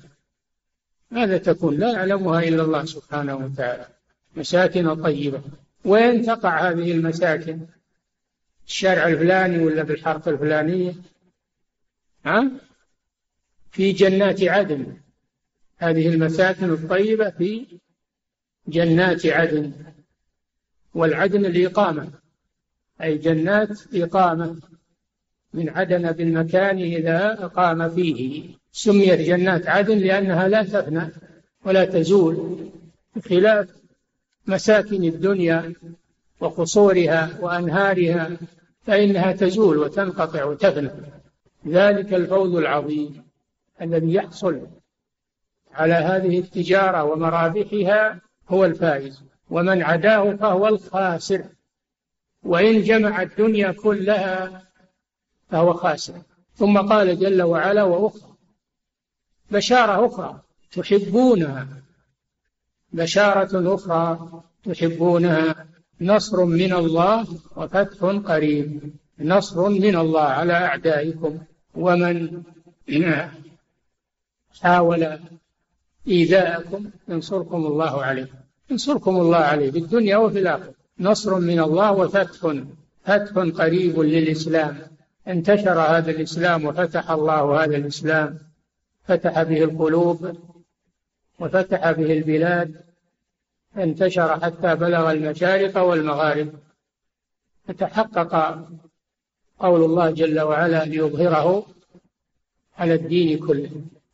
[1.11, 3.87] ماذا تكون لا يعلمها إلا الله سبحانه وتعالى.
[4.35, 5.41] مساكن طيبة.
[5.85, 7.59] وين تقع هذه المساكن؟
[8.67, 10.93] الشارع الفلاني ولا بالحرف الفلانية؟
[12.25, 12.51] ها؟
[13.71, 14.97] في جنات عدن.
[15.77, 17.79] هذه المساكن الطيبة في
[18.67, 19.71] جنات عدن.
[20.93, 22.20] والعدن الإقامة.
[23.03, 24.55] أي جنات إقامة
[25.53, 28.43] من عدن بالمكان إذا أقام فيه.
[28.71, 31.09] سميت جنات عدن لأنها لا تفنى
[31.65, 32.57] ولا تزول
[33.15, 33.69] بخلاف
[34.47, 35.73] مساكن الدنيا
[36.39, 38.37] وقصورها وأنهارها
[38.85, 40.91] فإنها تزول وتنقطع وتفنى.
[41.67, 43.23] ذلك الفوز العظيم
[43.81, 44.67] الذي يحصل
[45.73, 51.43] على هذه التجارة ومرابحها هو الفائز ومن عداه فهو الخاسر.
[52.43, 54.63] وإن جمع الدنيا كلها
[55.49, 56.21] فهو خاسر.
[56.55, 58.31] ثم قال جل وعلا وأخرى
[59.51, 61.67] بشارة أخرى تحبونها.
[62.93, 65.67] بشارة أخرى تحبونها.
[66.01, 68.93] نصر من الله وفتح قريب.
[69.19, 71.39] نصر من الله على أعدائكم
[71.75, 72.43] ومن
[74.61, 75.19] حاول
[76.07, 76.91] إيذاءكم.
[77.07, 78.27] ينصركم الله عليه.
[78.69, 80.80] ينصركم الله عليه في الدنيا وفي الآخرة.
[81.01, 82.53] نصر من الله وفتح
[83.05, 84.77] فتح قريب للإسلام.
[85.27, 88.39] انتشر هذا الإسلام وفتح الله هذا الإسلام.
[89.03, 90.37] فتح به القلوب
[91.39, 92.75] وفتح به البلاد.
[93.77, 96.49] انتشر حتى بلغ المشارق والمغارب.
[97.67, 98.33] فتحقق
[99.59, 101.65] قول الله جل وعلا ليظهره
[102.77, 103.71] على الدين كله.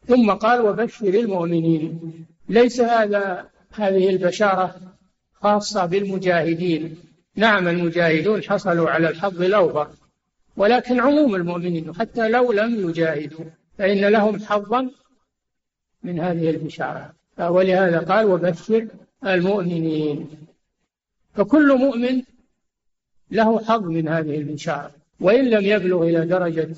[0.08, 2.14] ثم قال وبشر المؤمنين.
[2.50, 4.97] ليس هذا هذه البشارة
[5.42, 6.98] خاصة بالمجاهدين.
[7.36, 9.88] نعم المجاهدون حصلوا على الحظ الأوفر
[10.58, 13.46] ولكن عموم المؤمنين حتى لو لم يجاهدوا
[13.78, 14.90] فإن لهم حظا
[16.04, 18.88] من هذه البشارة ولهذا قال وبشر
[19.26, 20.30] المؤمنين.
[21.36, 22.24] فكل مؤمن
[23.32, 26.70] له حظ من هذه البشارة وإن لم يبلغ إلى درجة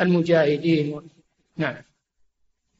[0.00, 1.00] المجاهدين.
[1.56, 1.76] نعم.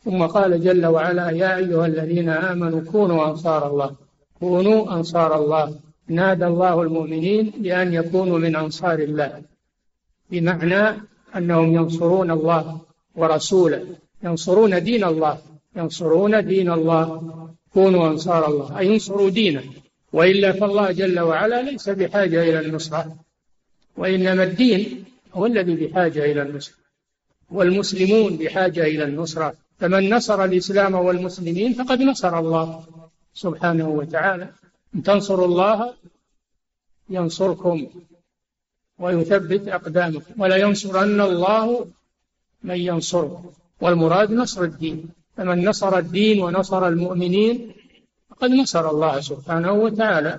[0.05, 4.08] ثم قال جل وعلا يا أيها الذين آمنوا كونوا أنصار الله.
[4.41, 5.75] كونوا أنصار الله.
[6.09, 9.43] نادى الله المؤمنين بأن يكونوا من أنصار الله.
[10.31, 11.01] بمعنى
[11.37, 12.81] أنهم ينصرون الله
[13.17, 13.85] ورسوله.
[14.25, 15.39] ينصرون دين الله.
[15.77, 17.07] ينصرون دين الله.
[17.75, 18.79] كونوا أنصار الله.
[18.79, 19.63] أي انصروا دينه.
[20.13, 23.17] وإلا فالله جل وعلا ليس بحاجة إلى النصرة
[23.97, 26.75] وإنما الدين هو الذي بحاجة إلى النصرة
[27.51, 29.55] والمسلمون بحاجة إلى النصرة.
[29.81, 32.85] فمن نصر الإسلام والمسلمين فقد نصر الله.
[33.45, 34.49] سبحانه وتعالى.
[34.95, 35.95] إن تنصروا الله
[37.11, 37.87] ينصركم
[38.99, 40.33] ويثبت أقدامكم.
[40.43, 41.87] ولا ينصرن الله
[42.63, 43.53] من ينصره.
[43.81, 45.09] والمراد نصر الدين.
[45.37, 47.73] فمن نصر الدين ونصر المؤمنين
[48.31, 50.39] فقد نصر الله سبحانه وتعالى.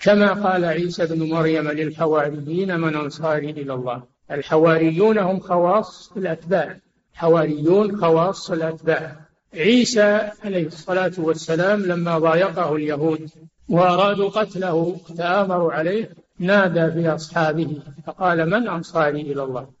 [0.00, 4.02] كما قال عيسى بن مريم للحواريين من أنصاري إلى الله.
[4.30, 6.76] الحواريون هم خواص الأتباع.
[7.14, 9.29] حواريون خواص الأتباع.
[9.54, 13.30] عيسى عليه الصلاة والسلام لما ضايقه اليهود
[13.68, 19.72] وأرادوا قتله تآمروا عليه نادى في أصحابه فقال من أنصاري إلى الله؟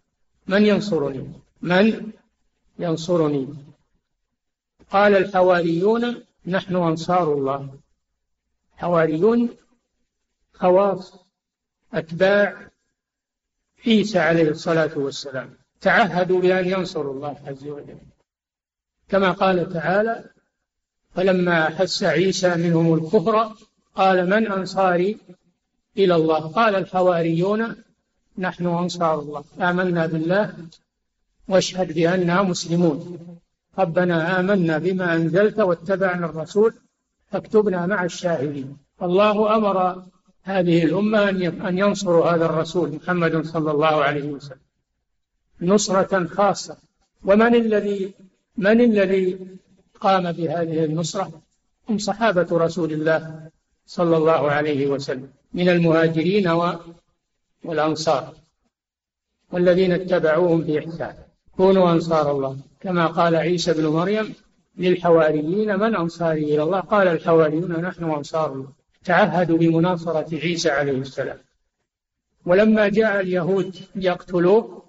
[0.46, 2.12] من ينصرني؟ من
[2.78, 3.48] ينصرني؟
[4.90, 7.78] قال الحواريون نحن أنصار الله.
[8.76, 9.48] حواريون
[10.54, 11.14] خواص
[11.94, 12.70] أتباع
[13.86, 15.54] عيسى عليه الصلاة والسلام.
[15.80, 18.09] تعهدوا بأن ينصروا الله عز وجل.
[19.10, 20.24] كما قال تعالى
[21.14, 23.52] فلما أحس عيسى منهم الكفر
[23.94, 25.18] قال من أنصاري
[25.96, 27.76] إلى الله؟ قال الحواريون
[28.38, 29.44] نحن أنصار الله.
[29.60, 30.54] آمنا بالله
[31.48, 33.18] واشهد بأننا مسلمون.
[33.78, 36.74] ربنا آمنا بما أنزلت واتبعنا الرسول
[37.30, 38.76] فاكتبنا مع الشاهدين.
[39.02, 40.02] الله أمر
[40.42, 41.28] هذه الأمة
[41.68, 44.60] أن ينصروا هذا الرسول محمد صلى الله عليه وسلم.
[45.62, 46.76] نصرة خاصة.
[47.24, 48.14] ومن الذي
[48.60, 49.38] من الذي
[50.00, 51.42] قام بهذه النصرة؟
[51.88, 53.50] هم صحابة رسول الله
[53.86, 56.48] صلى الله عليه وسلم من المهاجرين
[57.64, 58.34] والأنصار
[59.52, 61.14] والذين اتبعوهم في إحسان
[61.56, 62.56] كونوا أنصار الله.
[62.80, 64.34] كما قال عيسى بن مريم
[64.78, 68.72] للحواريين من أنصاري إلى الله؟ قال الحواريون نحن أنصار الله.
[69.04, 71.38] تعهدوا بمناصرة عيسى عليه السلام.
[72.46, 74.82] ولما جاء اليهود يقتلوه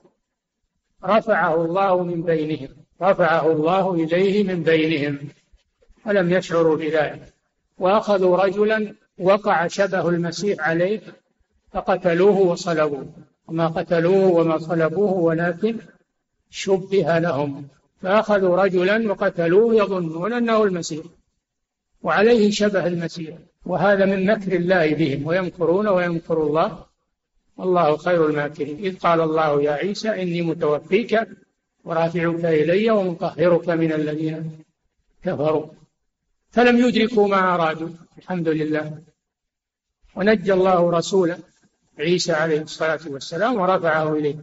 [1.03, 2.69] رفعه الله من بينهم.
[3.01, 5.19] رفعه الله إليه من بينهم
[6.05, 7.33] ولم يشعروا بذلك.
[7.79, 11.01] وأخذوا رجلا وقع شبه المسيح عليه
[11.73, 13.05] فقتلوه وصلبوه.
[13.47, 15.77] وما قتلوه وما صلبوه ولكن
[16.49, 17.67] شبه لهم.
[18.01, 21.05] فأخذوا رجلا وقتلوه يظنون أنه المسيح.
[22.03, 23.37] وعليه شبه المسيح.
[23.65, 25.27] وهذا من مكر الله بهم.
[25.27, 26.85] ويمكرون ويمكر الله.
[27.57, 28.77] والله خير الماكرين.
[28.77, 31.19] إذ قال الله يا عيسى إني متوفيك
[31.83, 34.63] ورافعك إلي ومطهرك من الذين
[35.23, 35.65] كفروا.
[36.51, 37.89] فلم يدركوا ما أرادوا.
[38.17, 39.01] الحمد لله.
[40.15, 41.37] ونجى الله رسوله
[41.99, 44.35] عيسى عليه الصلاة والسلام ورفعه إليه.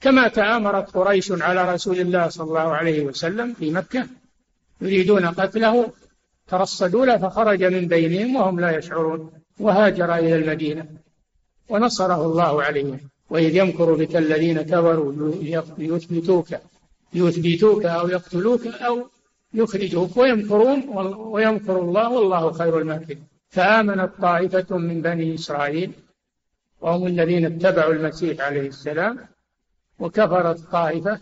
[0.00, 4.06] كما تآمرت قريش على رسول الله صلى الله عليه وسلم في مكة.
[4.80, 5.92] يريدون قتله.
[6.48, 9.32] ترصدوا له فخرج من بينهم وهم لا يشعرون.
[9.58, 10.86] وهاجر إلى المدينة.
[11.68, 12.98] ونصره الله عليه.
[13.30, 15.12] وإذ يمكر بك الذين كفروا
[15.78, 16.46] ليثبتوك
[17.14, 19.06] ليثبتوك أو يقتلوك أو
[19.54, 20.16] يخرجوك.
[20.16, 23.22] ويمكرون ويمكر الله والله خير الماكرين.
[23.48, 25.92] فآمنت طائفة من بني إسرائيل
[26.80, 29.18] وهم الذين اتبعوا المسيح عليه السلام
[29.98, 31.20] وكفرت طائفة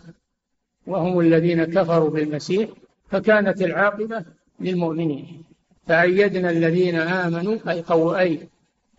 [0.87, 2.69] وهم الذين كفروا بالمسيح
[3.11, 4.25] فكانت العاقبة
[4.59, 5.43] للمؤمنين.
[5.87, 8.47] فأيدنا الذين آمنوا أي قو أي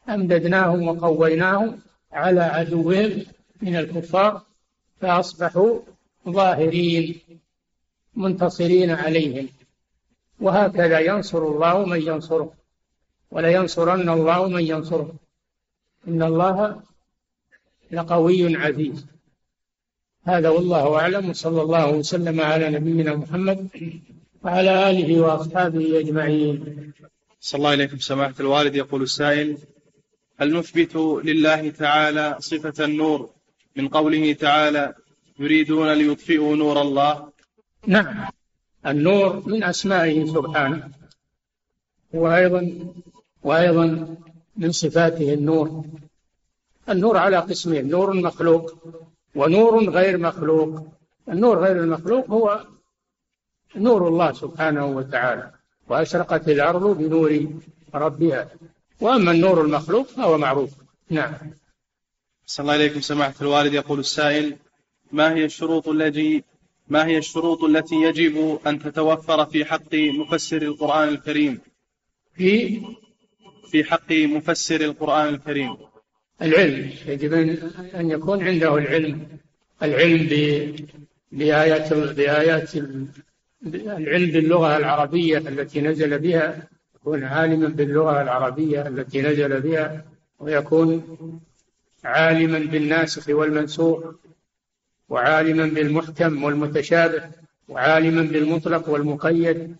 [0.09, 1.79] أمددناهم وقويناهم
[2.13, 3.25] على عدوهم
[3.63, 4.43] من الكفار
[5.01, 5.81] فأصبحوا
[6.29, 7.21] ظاهرين
[8.15, 9.49] منتصرين عليهم.
[10.41, 12.53] وهكذا ينصر الله من ينصره
[13.31, 15.15] ولينصرن الله من ينصره.
[16.09, 16.83] إن الله
[17.91, 19.07] لقوي عزيز.
[20.25, 23.69] هذا والله أعلم وصلى الله وسلم على نبينا محمد
[24.45, 26.93] وعلى آله وأصحابه أجمعين.
[27.41, 29.59] صلى الله عليكم سماحة الوالد يقول السائل
[30.41, 33.31] هل نثبت لله تعالى صفة النور
[33.77, 34.95] من قوله تعالى
[35.39, 37.29] يريدون ليطفئوا نور الله.
[37.87, 38.29] نعم.
[38.87, 40.91] النور من أسمائه سبحانه
[42.13, 42.63] وأيضا
[43.43, 44.17] وأيضا
[44.57, 45.85] من صفاته النور.
[46.89, 48.75] النور على قسمين نور مخلوق
[49.35, 50.87] ونور غير مخلوق.
[51.29, 52.65] النور غير المخلوق هو
[53.77, 55.51] نور الله سبحانه وتعالى
[55.89, 57.49] وأشرقت الأرض بنور
[57.95, 58.49] ربها.
[59.01, 60.71] وأما النور المخلوق فهو معروف.
[61.11, 61.33] نعم.
[62.47, 63.75] صلى الله عليكم سماحة الوالد.
[63.75, 64.57] يقول السائل
[65.13, 66.45] ما هي الشروط التي
[66.89, 71.59] ما هي الشروط التي يجب أن تتوفر في حق مفسر القرآن الكريم؟
[72.35, 72.81] في؟
[73.71, 75.77] في حق مفسر القرآن الكريم.
[76.43, 76.91] العلم.
[77.07, 77.33] يجب
[77.95, 79.29] أن يكون عنده العلم.
[79.83, 80.27] العلم
[81.33, 82.75] بآيات بآيات
[83.67, 86.69] العلم باللغة العربية التي نزل بها
[87.01, 90.05] يكون عالما باللغة العربية التي نزل بها
[90.39, 91.19] ويكون
[92.05, 94.15] عالما بالناسخ والمنسوخ
[95.09, 97.31] وعالما بالمحكم والمتشابه
[97.69, 99.77] وعالما بالمطلق والمقيد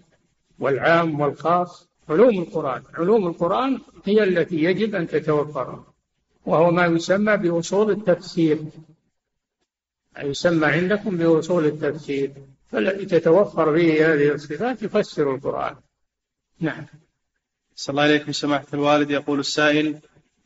[0.59, 1.89] والعام والخاص.
[2.09, 5.85] علوم القرآن علوم القرآن هي التي يجب أن تتوفر
[6.47, 8.59] وهو ما يسمى بأصول التفسير.
[10.19, 12.33] يسمى عندكم بأصول التفسير
[12.71, 15.77] فالذي تتوفر به هذه الصفات يفسر القرآن.
[16.61, 16.87] نعم.
[17.81, 19.11] صلى الله عليكم سماحة الوالد.
[19.11, 19.99] يقول السائل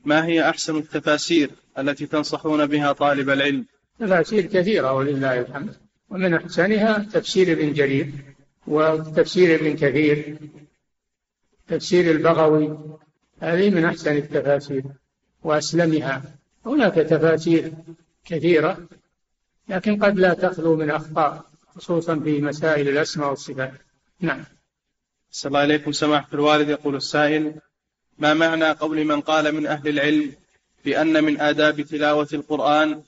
[0.05, 3.66] ما هي أحسن التفاسير التي تنصحون بها طالب العلم؟
[4.01, 5.75] تفاسير كثيرة ولله الحمد.
[6.11, 8.11] ومن أحسنها تفسير ابن جرير
[8.66, 10.38] وتفسير ابن كثير
[11.68, 12.79] تفسير البغوي.
[13.40, 14.85] هذه من أحسن التفاسير
[15.42, 16.23] وأسلمها.
[16.66, 17.73] هناك تفاسير
[18.25, 18.79] كثيرة
[19.68, 21.44] لكن قد لا تخلو من أخطاء
[21.75, 23.73] خصوصا في مسائل الأسماء والصفات.
[24.20, 24.44] نعم.
[25.35, 26.68] صلى الله عليكم سماحة الوالد.
[26.68, 27.55] يقول السائل
[28.18, 30.33] ما معنى قول من قال من أهل العلم
[30.85, 33.03] بأن من آداب تلاوة القرآن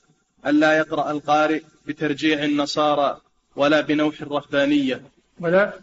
[0.47, 3.21] ألا يقرأ القارئ بترجيع النصارى
[3.55, 5.01] ولا بنوح الرهبانية؟
[5.39, 5.73] ولا؟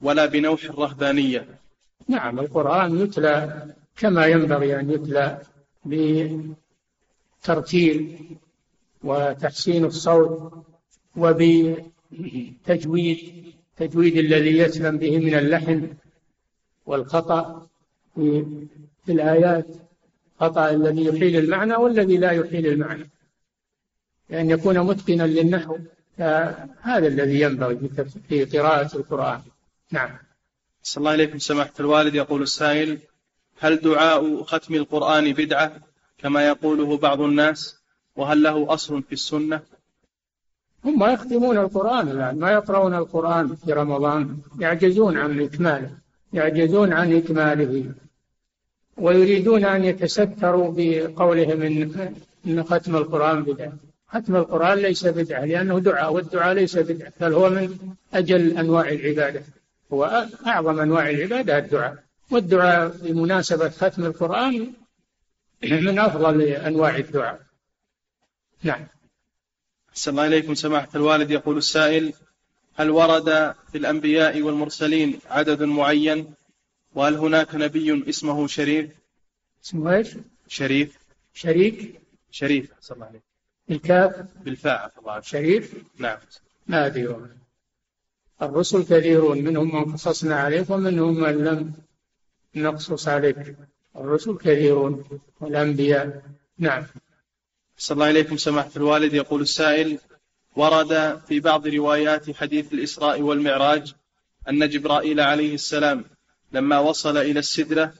[0.00, 1.48] ولا بنوح الرهبانية.
[2.08, 5.42] نعم القرآن يتلى كما ينبغي أن يتلى
[7.42, 8.18] بترتيل
[9.04, 10.52] وتحسين الصوت
[11.16, 12.12] وبتجويد
[13.86, 15.94] تجويد الذي يسلم به من اللحن
[16.86, 17.66] والخطأ
[19.04, 19.66] في الآيات
[20.40, 23.10] خطأ الذي يحيل المعنى والذي لا يحيل المعنى.
[24.30, 25.78] لأن يكون متقنا للنحو
[26.80, 27.90] هذا الذي ينبغي
[28.28, 29.40] في قراءة القرآن.
[29.90, 30.10] نعم.
[30.82, 32.14] صلى الله عليكم سماحة الوالد.
[32.14, 32.98] يقول السائل
[33.58, 35.72] هل دعاء ختم القرآن بدعة
[36.18, 37.76] كما يقوله بعض الناس؟
[38.16, 39.62] وهل له أصل في السنة؟
[40.84, 45.90] هم يختمون القرآن الآن ما يقرؤون القرآن في رمضان يعجزون عن إكماله
[46.32, 47.84] يعجزون عن إكماله
[48.96, 52.14] ويريدون أن يتستروا بقولهم إن
[52.46, 53.72] إن ختم القرآن بدعة.
[54.08, 57.78] ختم القرآن ليس بدعة لأنه دعاء والدعاء ليس بدعة بل هو من
[58.14, 59.42] أجل أنواع العبادة.
[59.92, 61.96] هو أعظم أنواع العبادة الدعاء.
[62.30, 64.72] والدعاء بمناسبة ختم القرآن
[65.62, 67.40] من أفضل أنواع الدعاء.
[68.62, 68.86] نعم.
[69.92, 70.54] أحسن الله إليكم.
[70.54, 72.12] سماحة الوالد يقول السائل
[72.74, 76.34] هل ورد في الأنبياء والمرسلين عدد معين؟
[76.94, 78.90] وهل هناك نبي اسمه شريف؟
[79.64, 80.08] اسمه إيش؟
[80.48, 80.98] شريف.
[81.34, 82.00] شريك.
[82.30, 83.22] شريف أحسن الله عليك
[83.68, 86.18] بالكاف؟ بالفاء الله شريف؟ نعم.
[86.66, 87.16] ما أدري
[88.42, 91.72] الرسل كثيرون منهم من قصصنا عليك ومنهم من لم
[92.54, 93.56] نقصص عليك.
[93.96, 95.04] الرسل كثيرون
[95.40, 96.22] والأنبياء.
[96.58, 96.84] نعم.
[97.76, 99.14] صلى الله عليكم سماحة الوالد.
[99.14, 99.98] يقول السائل
[100.56, 103.94] ورد في بعض روايات حديث الإسراء والمعراج
[104.48, 106.04] أن جبرائيل عليه السلام
[106.52, 107.94] لما وصل إلى السدرة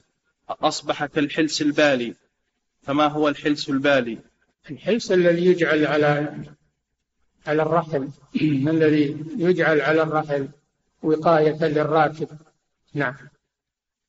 [0.49, 2.15] أصبح كالحلس البالي.
[2.83, 4.17] فما هو الحلس البالي؟
[4.69, 6.33] الحلس الذي يجعل على
[7.47, 8.09] على الرحل.
[8.75, 10.49] الذي يجعل على الرحل
[11.03, 12.27] وقاية للراكب.
[12.93, 13.15] نعم.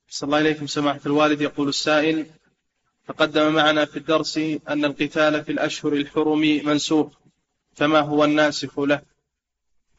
[0.08, 1.40] صلى الله إليكم سماحة الوالد.
[1.40, 2.26] يقول السائل
[3.08, 4.38] تقدم معنا في الدرس
[4.68, 7.12] أن القتال في الأشهر الحرم منسوخ
[7.72, 9.02] فما هو الناسخ له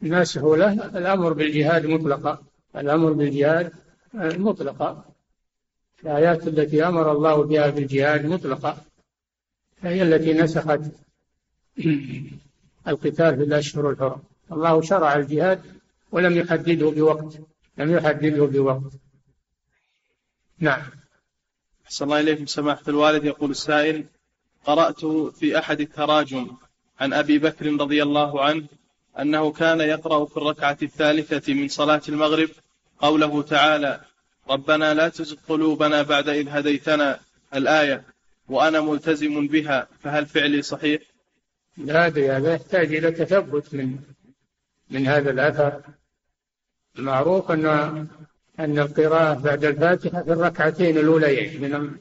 [0.03, 2.43] الناسخ له الأمر بالجهاد مطلقا
[2.75, 3.71] الأمر بالجهاد
[4.15, 5.05] مطلقا.
[6.03, 8.77] الآيات التي أمر الله بها بالجهاد مطلقا.
[9.81, 10.79] هي التي نسخت
[12.87, 14.21] القتال في الأشهر الحرم.
[14.51, 15.61] الله شرع الجهاد
[16.11, 17.39] ولم يحدده بوقت
[17.77, 18.91] لم يحدده بوقت.
[20.59, 20.81] نعم.
[21.85, 24.05] أحسن الله إليكم سماحة الوالد يقول السائل
[24.65, 25.05] قرأت
[25.35, 26.47] في أحد التراجم
[26.99, 28.65] عن أبي بكر رضي الله عنه
[29.19, 32.49] أنه كان يقرأ في الركعة الثالثة من صلاة المغرب
[32.99, 34.01] قوله تعالى
[34.49, 37.19] ربنا لا تزغ قلوبنا بعد إذ هديتنا
[37.53, 38.03] الآية
[38.49, 41.01] وأنا ملتزم بها فهل فعلي صحيح؟
[41.77, 43.99] لا أدري هذا يحتاج إلى تثبت من
[44.89, 45.81] من هذا الأثر
[46.97, 48.07] المعروف أن
[48.59, 51.91] أن القراءة بعد الفاتحة في الركعتين الأوليين من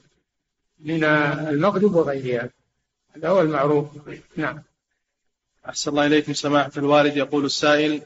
[0.81, 2.51] من المغرب وغيرها.
[3.17, 3.87] هذا هو المعروف.
[4.37, 4.63] نعم.
[5.69, 6.33] أحسن الله إليكم.
[6.33, 8.03] سماحة الوالد يقول السائل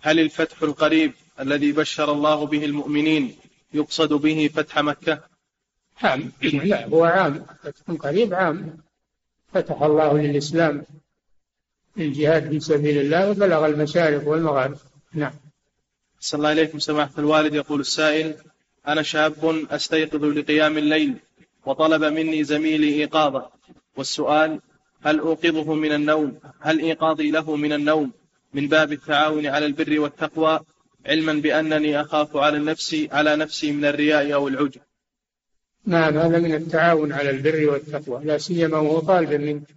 [0.00, 3.36] هل الفتح القريب الذي بشر الله به المؤمنين
[3.74, 5.20] يقصد به فتح مكة؟
[6.02, 6.32] عام.
[6.42, 7.46] لا هو عام.
[7.62, 8.76] فتح قريب عام.
[9.52, 10.82] فتح الله للإسلام
[11.98, 14.78] الجهاد في سبيل الله وبلغ المشارق والمغارب.
[15.12, 15.32] نعم.
[16.24, 17.54] صلى الله إليكم سماحة الوالد.
[17.54, 18.34] يقول السائل
[18.88, 21.14] أنا شاب أستيقظ لقيام الليل
[21.66, 23.50] وطلب مني زميلي إيقاظه.
[23.96, 24.60] والسؤال
[25.02, 28.12] هل أوقظه من النوم؟ هل إيقاظي له من النوم؟
[28.54, 30.60] من باب التعاون على البر والتقوى
[31.06, 34.80] علما بأنني أخاف على نفسي على نفسي من الرياء أو العجب
[35.86, 39.68] نعم هذا من التعاون على البر والتقوى لا سيما وهو طالب منك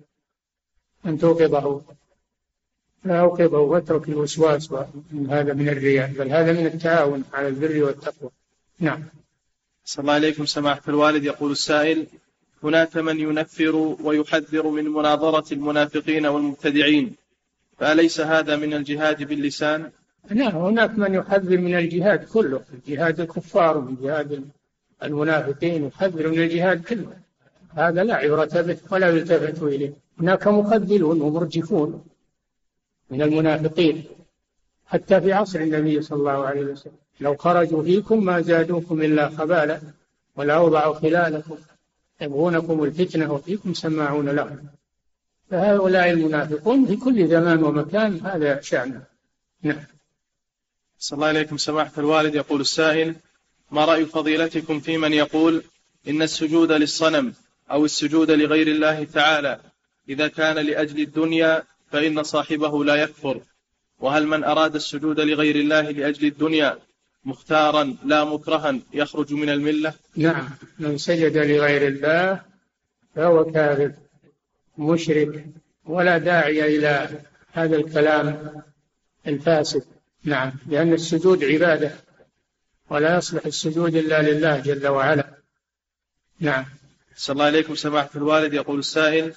[1.05, 1.81] أن توقظه.
[3.05, 4.73] لا أوقظه واترك الوسواس
[5.29, 8.29] هذا من الرياء بل هذا من التعاون على البر والتقوى.
[8.79, 9.03] نعم.
[9.85, 11.23] صلى الله عليكم سماحة الوالد.
[11.23, 12.07] يقول السائل
[12.63, 17.15] هناك من ينفر ويحذر من مناظرة المنافقين والمبتدعين
[17.77, 19.91] فأليس هذا من الجهاد باللسان؟
[20.29, 24.45] نعم هناك من يحذر من الجهاد كله جهاد الكفار ومن جهاد
[25.03, 27.13] المنافقين يحذر من الجهاد كله.
[27.69, 29.93] هذا لا عبرة به ولا يلتفت إليه.
[30.19, 32.03] هناك مخذلون ومرجفون.
[33.09, 34.05] من المنافقين.
[34.85, 36.93] حتى في عصر النبي صلى الله عليه وسلم.
[37.19, 39.81] لو خرجوا فيكم ما زادوكم إلا خبالا
[40.35, 41.57] ولأوضعوا خلالكم
[42.21, 44.59] يبغونكم الفتنة وفيكم سماعون لهم.
[45.49, 49.03] فهؤلاء المنافقون في كل زمان ومكان هذا شأنه
[49.61, 49.83] نعم.
[50.99, 52.35] صلى الله عليكم سماحة الوالد.
[52.35, 53.15] يقول السائل
[53.71, 55.63] ما رأي فضيلتكم في من يقول
[56.07, 57.33] إن السجود للصنم
[57.71, 59.59] أو السجود لغير الله تعالى
[60.09, 63.41] إذا كان لأجل الدنيا فإن صاحبه لا يكفر.
[63.99, 66.79] وهل من أراد السجود لغير الله لأجل الدنيا
[67.25, 70.49] مختارا لا مكرها يخرج من الملة؟ نعم.
[70.79, 72.41] من سجد لغير الله
[73.15, 73.91] فهو كافر
[74.77, 75.45] مشرك
[75.85, 77.09] ولا داعي إلى
[77.51, 78.53] هذا الكلام
[79.27, 79.85] الفاسد.
[80.23, 80.51] نعم.
[80.67, 81.91] لأن السجود عبادة
[82.89, 85.37] ولا يصلح السجود إلا لله جل وعلا.
[86.39, 86.65] نعم.
[87.15, 88.53] صلى الله عليكم سماحة الوالد.
[88.53, 89.33] يقول السائل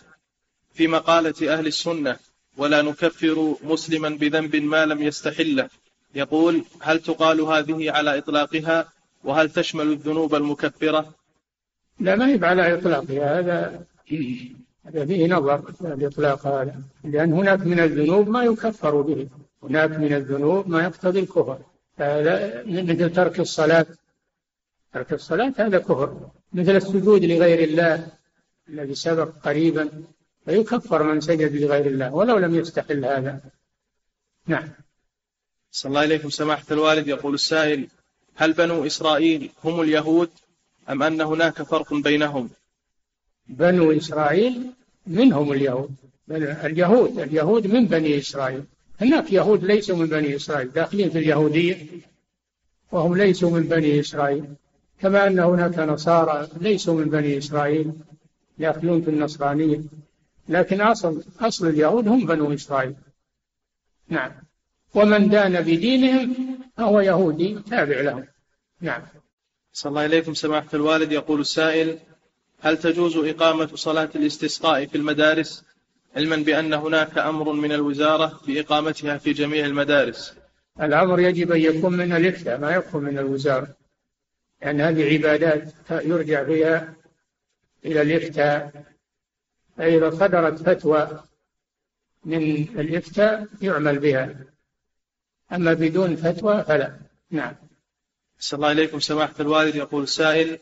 [0.74, 2.16] في مقالة أهل السنة
[2.57, 5.68] ولا نكفر مسلما بذنب ما لم يستحله.
[6.14, 8.88] يقول هل تقال هذه على إطلاقها؟
[9.24, 11.14] وهل تشمل الذنوب المكفرة؟
[12.01, 13.38] لا ما هي على إطلاقها.
[13.38, 13.84] هذا
[14.86, 16.74] هذا فيه نظر الإطلاق هذا.
[17.05, 19.28] لأن هناك من الذنوب ما يكفر به.
[19.62, 21.59] هناك من الذنوب ما يقتضي الكفر.
[21.98, 23.86] هذا مثل ترك الصلاة.
[24.94, 26.30] ترك الصلاة هذا كفر.
[26.53, 28.07] مثل السجود لغير الله
[28.68, 29.88] الذي سبق قريبا.
[30.45, 33.41] فيكفر من سجد لغير الله ولو لم يستحل هذا.
[34.47, 34.68] نعم.
[35.70, 37.09] صلى الله عليكم سماحة الوالد.
[37.09, 37.88] يقول السائل
[38.34, 40.30] هل بنو إسرائيل هم اليهود
[40.91, 42.51] أم أن هناك فرق بينهم؟
[43.49, 44.70] بنو إسرائيل
[45.07, 45.95] منهم اليهود.
[46.30, 48.64] اليهود اليهود من بني إسرائيل.
[49.01, 51.86] هناك يهود ليسوا من بني إسرائيل داخلين في اليهودية
[52.93, 54.45] وهم ليسوا من بني إسرائيل.
[55.01, 57.93] كما أن هناك نصارى ليسوا من بني إسرائيل
[58.59, 59.80] داخلون في النصرانية.
[60.51, 62.94] لكن أصل أصل اليهود هم بنو إسرائيل.
[64.09, 64.32] نعم.
[64.94, 68.26] ومن دان بدينهم فهو يهودي تابع لهم.
[68.80, 69.03] نعم.
[69.72, 71.12] صلى الله إليكم سماحة الوالد.
[71.12, 71.98] يقول السائل
[72.61, 75.64] هل تجوز إقامة صلاة الاستسقاء في المدارس
[76.16, 80.34] علما بأن هناك أمر من الوزارة بإقامتها في جميع المدارس؟
[80.80, 83.68] الأمر يجب أن يكون من الإفتاء ما يكون من الوزارة.
[84.62, 86.94] لأن يعني هذه عبادات يرجع فيها
[87.84, 88.84] إلى الإفتاء.
[89.81, 91.22] فإذا صدرت فتوى
[92.24, 92.43] من
[92.81, 94.35] الإفتاء يعمل بها.
[95.53, 96.97] أما بدون فتوى فلا.
[97.31, 97.55] نعم.
[98.39, 100.59] صلى الله عليكم سماحة الوالد يقول السائل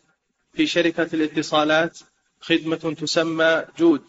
[0.52, 1.98] في شركة الاتصالات
[2.40, 4.02] خدمة تسمى جود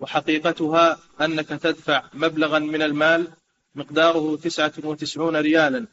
[0.00, 3.28] وحقيقتها أنك تدفع مبلغا من المال
[3.74, 5.86] مقداره تسعة وتسعون ريالا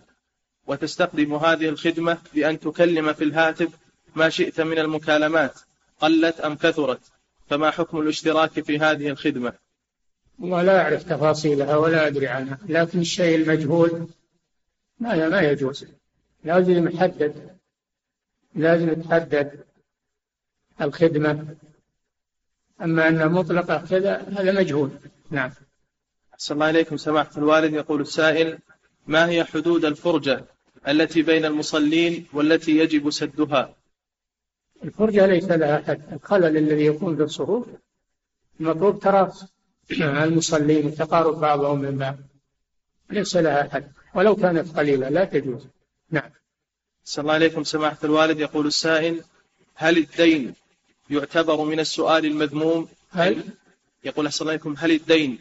[0.68, 3.70] وتستخدم هذه الخدمة بأن تكلم في الهاتف
[4.16, 5.60] ما شئت من المكالمات
[6.00, 7.13] قلت أم كثرت؟
[7.50, 9.54] فما حكم الاشتراك في هذه الخدمة؟
[10.40, 14.08] ولا أعرف تفاصيلها ولا أدري عنها لكن الشيء المجهول
[15.00, 15.86] ما ما يجوز.
[16.44, 17.58] لازم يحدد
[18.56, 19.64] لازم تحدد
[20.82, 21.56] الخدمة.
[22.82, 24.90] أما أن مطلقة كذا هذا مجهول.
[25.32, 25.52] نعم.
[26.34, 26.98] أحسن الله إليكم.
[26.98, 28.60] سماحة الوالد يقول السائل
[29.08, 30.46] ما هي حدود الفرجة
[30.88, 33.76] التي بين المصلين والتي يجب سدها؟
[34.84, 37.68] الفرجة ليس لها حد الخلل الذي يكون في الصفوف
[38.60, 39.46] المطلوب تراص
[40.02, 42.16] المصلين وتقارب بعضهم من بعض.
[43.10, 45.68] ليس لها حد ولو كانت قليلة لا تجوز.
[46.10, 46.30] نعم.
[47.04, 48.40] صلى الله عليكم سماحة الوالد.
[48.40, 49.22] يقول السائل
[49.76, 50.54] هل الدين
[51.10, 53.44] يعتبر من السؤال المذموم؟ هل؟
[54.04, 55.40] يقول أحسن الله عليكم هل الدين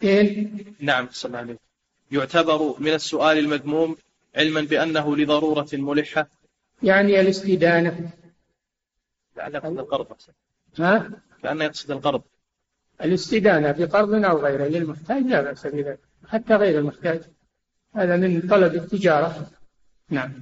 [0.00, 1.58] دين نعم صلى الله عليه
[2.12, 3.96] يعتبر من السؤال المذموم
[4.36, 6.28] علما بأنه لضرورة ملحة؟
[6.82, 8.10] يعني الاستدانة.
[9.36, 10.06] لعل يقصد القرض
[10.78, 11.10] ها؟
[11.42, 12.22] كأنه يقصد القرض.
[13.00, 15.98] الاستدانة بقرض أو غيره للمحتاج لا بأس بذلك.
[16.28, 17.20] حتى غير المحتاج.
[17.94, 19.50] هذا من طلب التجارة.
[20.10, 20.32] نعم.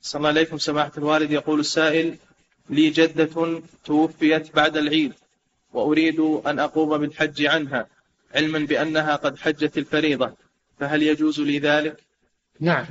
[0.00, 1.30] صلى الله عليكم سماحة الوالد.
[1.30, 2.16] يقول السائل
[2.70, 5.12] لي جدة توفيت بعد العيد
[5.72, 7.86] وأريد أن أقوم بالحج عنها
[8.34, 10.32] علما بأنها قد حجت الفريضة.
[10.78, 12.04] فهل يجوز لي ذلك؟
[12.60, 12.86] نعم.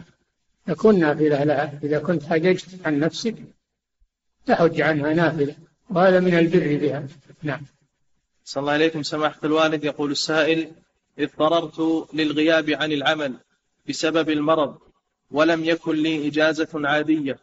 [0.68, 1.80] يكون نافلة لها.
[1.84, 3.36] إذا كنت حججت عن نفسك
[4.48, 5.56] تحج عنها نافلة.
[5.90, 7.08] وهذا من البر بها.
[7.44, 7.62] نعم.
[8.46, 9.04] صلى الله عليكم.
[9.04, 10.72] سماحة الوالد يقول السائل
[11.20, 13.34] اضطررت للغياب عن العمل
[13.90, 14.78] بسبب المرض
[15.32, 17.40] ولم يكن لي إجازة عادية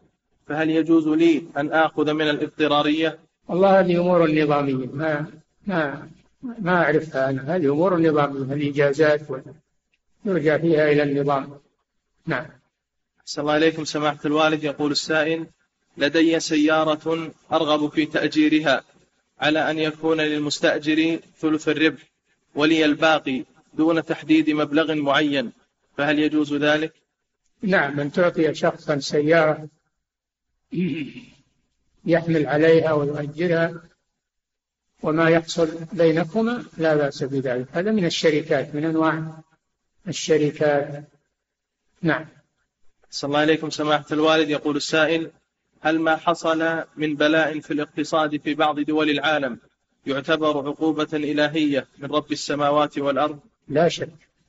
[0.46, 4.86] فهل يجوز لي أن آخذ من الاضطرارية؟ والله هذه أمور نظامية.
[4.86, 5.26] ما
[5.66, 6.08] ما
[6.42, 7.56] ما أعرفها أنا.
[7.56, 9.20] هذه أمور نظامية الإجازات
[10.24, 11.58] يرجع فيها إلى النظام.
[12.26, 12.46] نعم.
[13.20, 15.46] أحسن الله إليكم سماحة الوالد يقول السائل
[15.96, 18.84] لدي سيارة أرغب في تأجيرها
[19.40, 22.02] على أن يكون للمستأجر ثلث الربح
[22.54, 25.52] ولي الباقي دون تحديد مبلغ معين
[25.96, 26.92] فهل يجوز ذلك؟
[27.62, 29.68] نعم من تعطي شخصا سيارة
[32.04, 33.82] يحمل عليها ويؤجرها
[35.02, 37.66] وما يحصل بينكما لا بأس بذلك.
[37.72, 39.42] هذا من الشركات من أنواع
[40.08, 41.04] الشركات.
[42.02, 42.26] نعم.
[43.10, 44.50] صلى الله عليكم سماحة الوالد.
[44.50, 45.30] يقول السائل
[45.84, 49.58] هل ما حصل من بلاء في الاقتصاد في بعض دول العالم
[50.06, 54.08] يعتبر عقوبة إلهية من رب السماوات والأرض؟ لا شك.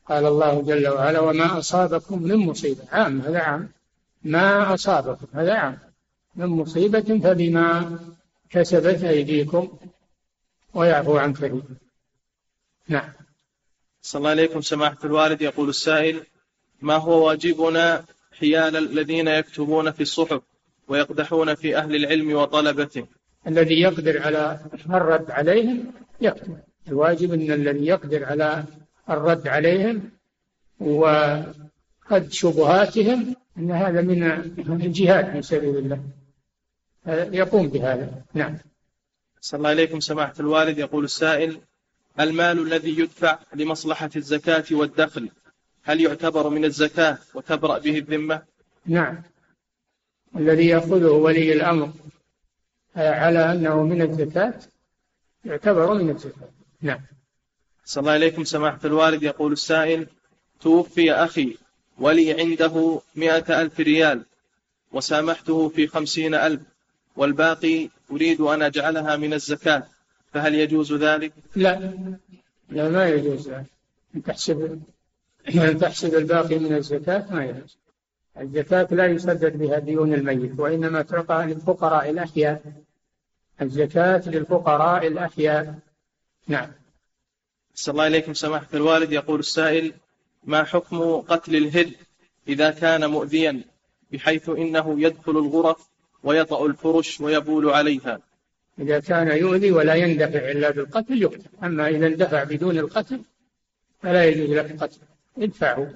[0.09, 3.69] قال الله جل وعلا وما أصابكم من مصيبة عام هذا عام.
[4.23, 5.79] ما أصابكم هذا عام.
[6.35, 7.99] من مصيبة فبما
[8.49, 9.77] كسبت أيديكم
[10.73, 11.61] ويعفو عن كثير
[12.87, 13.09] نعم.
[14.01, 15.41] صلى الله عليكم سماحة الوالد.
[15.41, 16.23] يقول السائل
[16.81, 18.05] ما هو واجبنا
[18.39, 20.41] حيال الذين يكتبون في الصحف
[20.87, 23.07] ويقدحون في أهل العلم وطلبته.
[23.47, 24.59] الذي يقدر على
[24.89, 26.57] الرد عليهم يكتب
[26.87, 28.63] الواجب أن الذي يقدر على
[29.09, 30.09] الرد عليهم
[30.79, 34.23] وقد شبهاتهم أن هذا من
[34.85, 35.99] الجهاد في سبيل الله.
[37.33, 38.21] يقوم بهذا.
[38.33, 38.57] نعم.
[39.41, 40.77] صلى الله عليكم سماحة الوالد.
[40.77, 41.59] يقول السائل
[42.19, 45.29] المال الذي يدفع لمصلحة الزكاة والدخل
[45.83, 48.41] هل يعتبر من الزكاة وتبرأ به الذمة؟
[48.85, 49.23] نعم.
[50.35, 51.89] الذي يأخذه ولي الأمر
[52.95, 54.53] على أنه من الزكاة
[55.45, 56.49] يعتبر من الزكاة.
[56.81, 56.99] نعم.
[57.85, 59.23] صلى الله عليكم سماحة الوالد.
[59.23, 60.07] يقول السائل
[60.61, 61.57] توفي أخي
[61.97, 64.25] ولي عنده مئة ألف ريال
[64.91, 66.61] وسامحته في خمسين ألف
[67.15, 69.83] والباقي أريد أن أجعلها من الزكاة
[70.33, 71.93] فهل يجوز ذلك؟ لا.
[72.69, 73.65] لا ما يجوز ذلك.
[74.15, 74.81] أن تحسب
[75.55, 77.77] أن تحسب الباقي من الزكاة ما يجوز.
[78.39, 82.61] الزكاة لا يسدد بها ديون الميت وإنما تعطى للفقراء الأحياء.
[83.61, 85.79] الزكاة للفقراء الأحياء.
[86.47, 86.71] نعم.
[87.73, 89.11] صلى الله عليكم سماحة الوالد.
[89.11, 89.93] يقول السائل
[90.43, 91.93] ما حكم قتل الهد
[92.47, 93.61] إذا كان مؤذيا
[94.11, 95.89] بحيث إنه يدخل الغرف
[96.23, 98.19] ويطأ الفرش ويبول عليها؟
[98.79, 101.49] إذا كان يؤذي ولا يندفع إلا بالقتل يقتل.
[101.63, 103.21] أما إذا اندفع بدون القتل
[104.03, 104.97] فلا يجوز لك قتل
[105.37, 105.93] ادفعه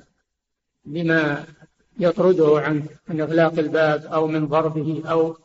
[0.86, 1.46] بما
[2.00, 5.38] يطرده عن من إغلاق الباب أو من ضربه أو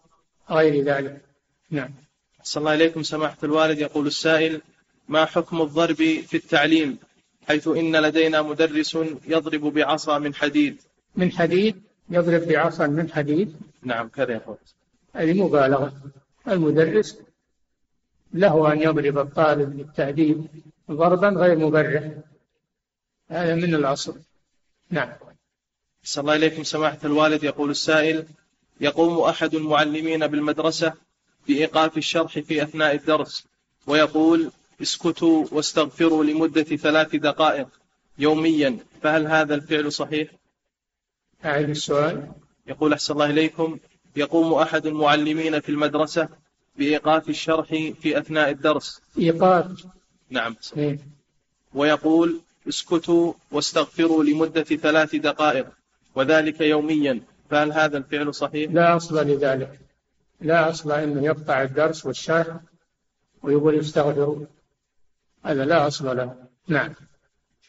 [0.51, 1.21] غير ذلك.
[1.71, 1.91] نعم.
[2.43, 3.79] صلى الله عليكم سماحة الوالد.
[3.79, 4.61] يقول السائل
[5.09, 6.99] ما حكم الضرب في التعليم
[7.49, 10.83] حيث إن لدينا مدرس يضرب بعصا من حديد؟
[11.17, 14.57] من حديد؟ يضرب بعصا من حديد؟ نعم كذا يقول
[15.15, 15.93] هذه مبالغة.
[16.49, 17.19] المدرس
[18.33, 20.47] له أن يضرب الطالب بالتأديب
[20.91, 22.11] ضربا غير مبرح.
[23.29, 24.21] هذا من الأصل
[24.91, 25.09] نعم.
[26.05, 27.45] صلى الله عليكم سماحة الوالد.
[27.45, 28.27] يقول السائل
[28.81, 30.93] يقوم أحد المعلمين بالمدرسة
[31.49, 33.47] بإيقاف الشرح في أثناء الدرس
[33.87, 34.51] ويقول
[34.83, 37.69] اسكتوا واستغفروا لمدة ثلاث دقائق
[38.19, 40.29] يوميا فهل هذا الفعل صحيح؟
[41.45, 42.33] أعد السؤال.
[42.67, 43.79] يقول أحسن الله إليكم
[44.17, 46.29] يقوم أحد المعلمين في المدرسة
[46.77, 47.69] بإيقاف الشرح
[48.01, 49.01] في أثناء الدرس.
[49.19, 49.87] إيقاف.
[50.31, 50.57] نعم.
[50.77, 50.99] إيه.
[51.75, 55.67] ويقول اسكتوا واستغفروا لمدة ثلاث دقائق
[56.15, 59.81] وذلك يوميا فهل هذا الفعل صحيح؟ لا أصل لذلك
[60.41, 62.57] لا أصل أنه يقطع الدرس والشرح
[63.43, 64.47] ويقول استغفروا
[65.45, 66.35] هذا لا أصل له
[66.69, 66.95] نعم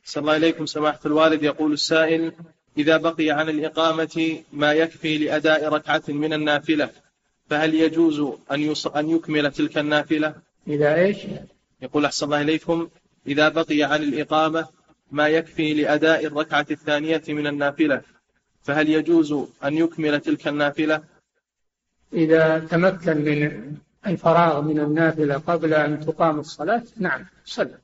[0.06, 2.34] صلى الله عليكم سماحة الوالد يقول السائل
[2.78, 6.90] إذا بقي عن الإقامة ما يكفي لأداء ركعة من النافلة
[7.50, 8.20] فهل يجوز
[8.52, 8.88] أن يص...
[8.88, 10.36] أن يكمل تلك النافلة؟
[10.68, 11.18] إذا إيش؟
[11.82, 12.90] يقول أحسن الله إليكم
[13.28, 14.68] إذا بقي عن الإقامة
[15.12, 18.02] ما يكفي لأداء الركعة الثانية من النافلة
[18.66, 21.02] فهل يجوز أن يكمل تلك النافلة؟
[22.14, 23.72] إذا تمكن من
[24.08, 27.78] الفراغ من النافلة قبل أن تقام الصلاة نعم صلى.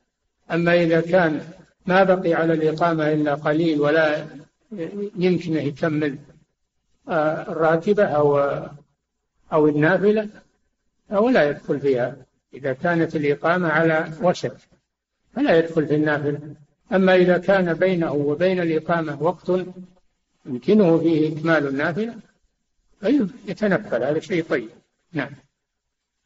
[0.52, 1.46] أما إذا كان
[1.86, 4.26] ما بقي على الإقامة إلا قليل ولا
[5.16, 6.18] يمكن يكمل
[7.10, 8.40] آه، الراتبة أو
[9.54, 10.30] أو النافلة
[11.12, 12.16] أو لا يدخل فيها.
[12.54, 14.58] إذا كانت الإقامة على وشك
[15.36, 16.40] فلا يدخل في النافلة.
[16.94, 19.52] أما إذا كان بينه وبين الإقامة وقت
[20.46, 22.16] يمكنه فيه إكمال النافلة
[23.00, 24.70] فيتنفل هذا شيء طيب.
[25.14, 25.30] نعم.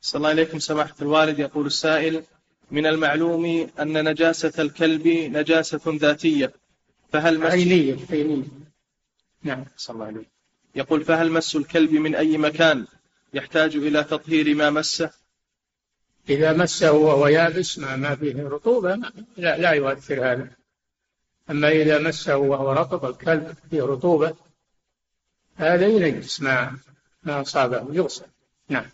[0.02, 1.40] صلى الله عليكم سماحة الوالد.
[1.40, 2.24] يقول السائل
[2.72, 6.54] من المعلوم أن نجاسة الكلب نجاسة ذاتية
[7.12, 8.44] فهل مس عينية عينية.
[9.44, 9.66] نعم.
[9.78, 10.26] صلى الله عليه
[10.76, 12.86] يقول فهل مس الكلب من أي مكان
[13.34, 15.12] يحتاج إلى تطهير ما مسه؟
[16.30, 18.96] إذا مسه وهو يابس ما, ما فيه رطوبة
[19.38, 20.50] لا, لا يؤثر هذا.
[21.50, 24.36] أما إذا مسه وهو رطب الكلب فيه رطوبة
[25.56, 26.78] هذا ينجس ما
[27.24, 28.26] ما أصابه يغسل.
[28.70, 28.86] نعم.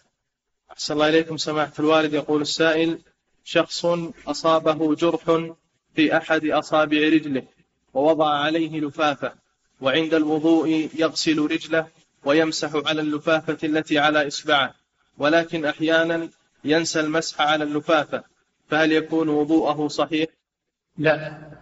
[0.72, 2.14] أحسن الله إليكم سماحة الوالد.
[2.14, 2.99] يقول السائل
[3.43, 3.86] شخص
[4.28, 5.52] أصابه جرح
[5.95, 7.43] في أحد أصابع رجله
[7.93, 9.34] ووضع عليه لفافة
[9.82, 11.88] وعند الوضوء يغسل رجله
[12.26, 14.74] ويمسح على اللفافة التي على إصبعه
[15.18, 16.30] ولكن أحيانا
[16.64, 18.24] ينسى المسح على اللفافة
[18.70, 20.30] فهل يكون وضوءه صحيح؟
[20.97, 21.61] لا.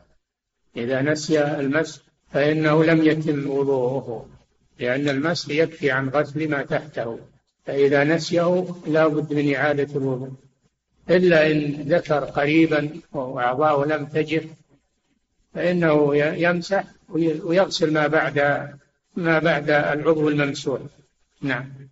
[0.77, 2.01] إذا نسي المسح
[2.31, 4.29] فإنه لم يتم وضوءه
[4.79, 7.19] لأن المسح يكفي عن غسل ما تحته.
[7.65, 10.31] فإذا نسيه لا بد من إعادة الوضوء.
[11.09, 14.45] إلا إن ذكر قريبا وأعضاءه لم تجف
[15.53, 18.69] فإنه يمسح ويغسل ما بعد
[19.15, 20.81] ما بعد العضو الممسوح.
[21.41, 21.89] نعم.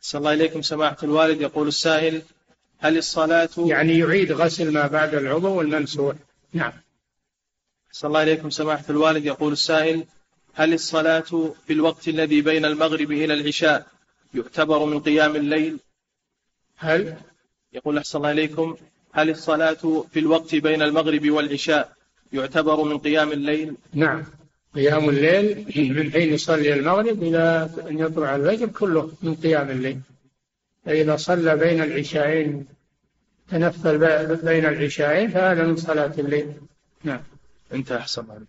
[0.00, 1.40] صلى الله إليكم سماحة الوالد.
[1.40, 2.22] يقول السائل
[2.78, 6.16] هل الصلاة يعني يعيد غسل ما بعد العضو الممسوح؟
[6.52, 6.72] نعم.
[7.96, 9.24] صلى الله إليكم سماحة الوالد.
[9.26, 10.04] يقول السائل
[10.54, 13.86] هل الصلاة في الوقت الذي بين المغرب إلى العشاء
[14.34, 15.78] يعتبر من قيام الليل؟
[16.76, 17.16] هل؟
[17.72, 18.76] يقول أحسن الله إليكم.
[19.12, 21.92] هل الصلاة في الوقت بين المغرب والعشاء
[22.32, 24.24] يعتبر من قيام الليل؟ نعم.
[24.74, 30.00] قيام الليل من حين يصلي المغرب إلى أن يطلع الفجر كله من قيام الليل.
[30.84, 32.66] فإذا صلى بين العشاءين
[33.48, 33.98] تنفل
[34.42, 36.52] بين العشاءين فهذا من صلاة الليل.
[37.04, 37.20] نعم.
[37.72, 38.46] انتهى أحسن الله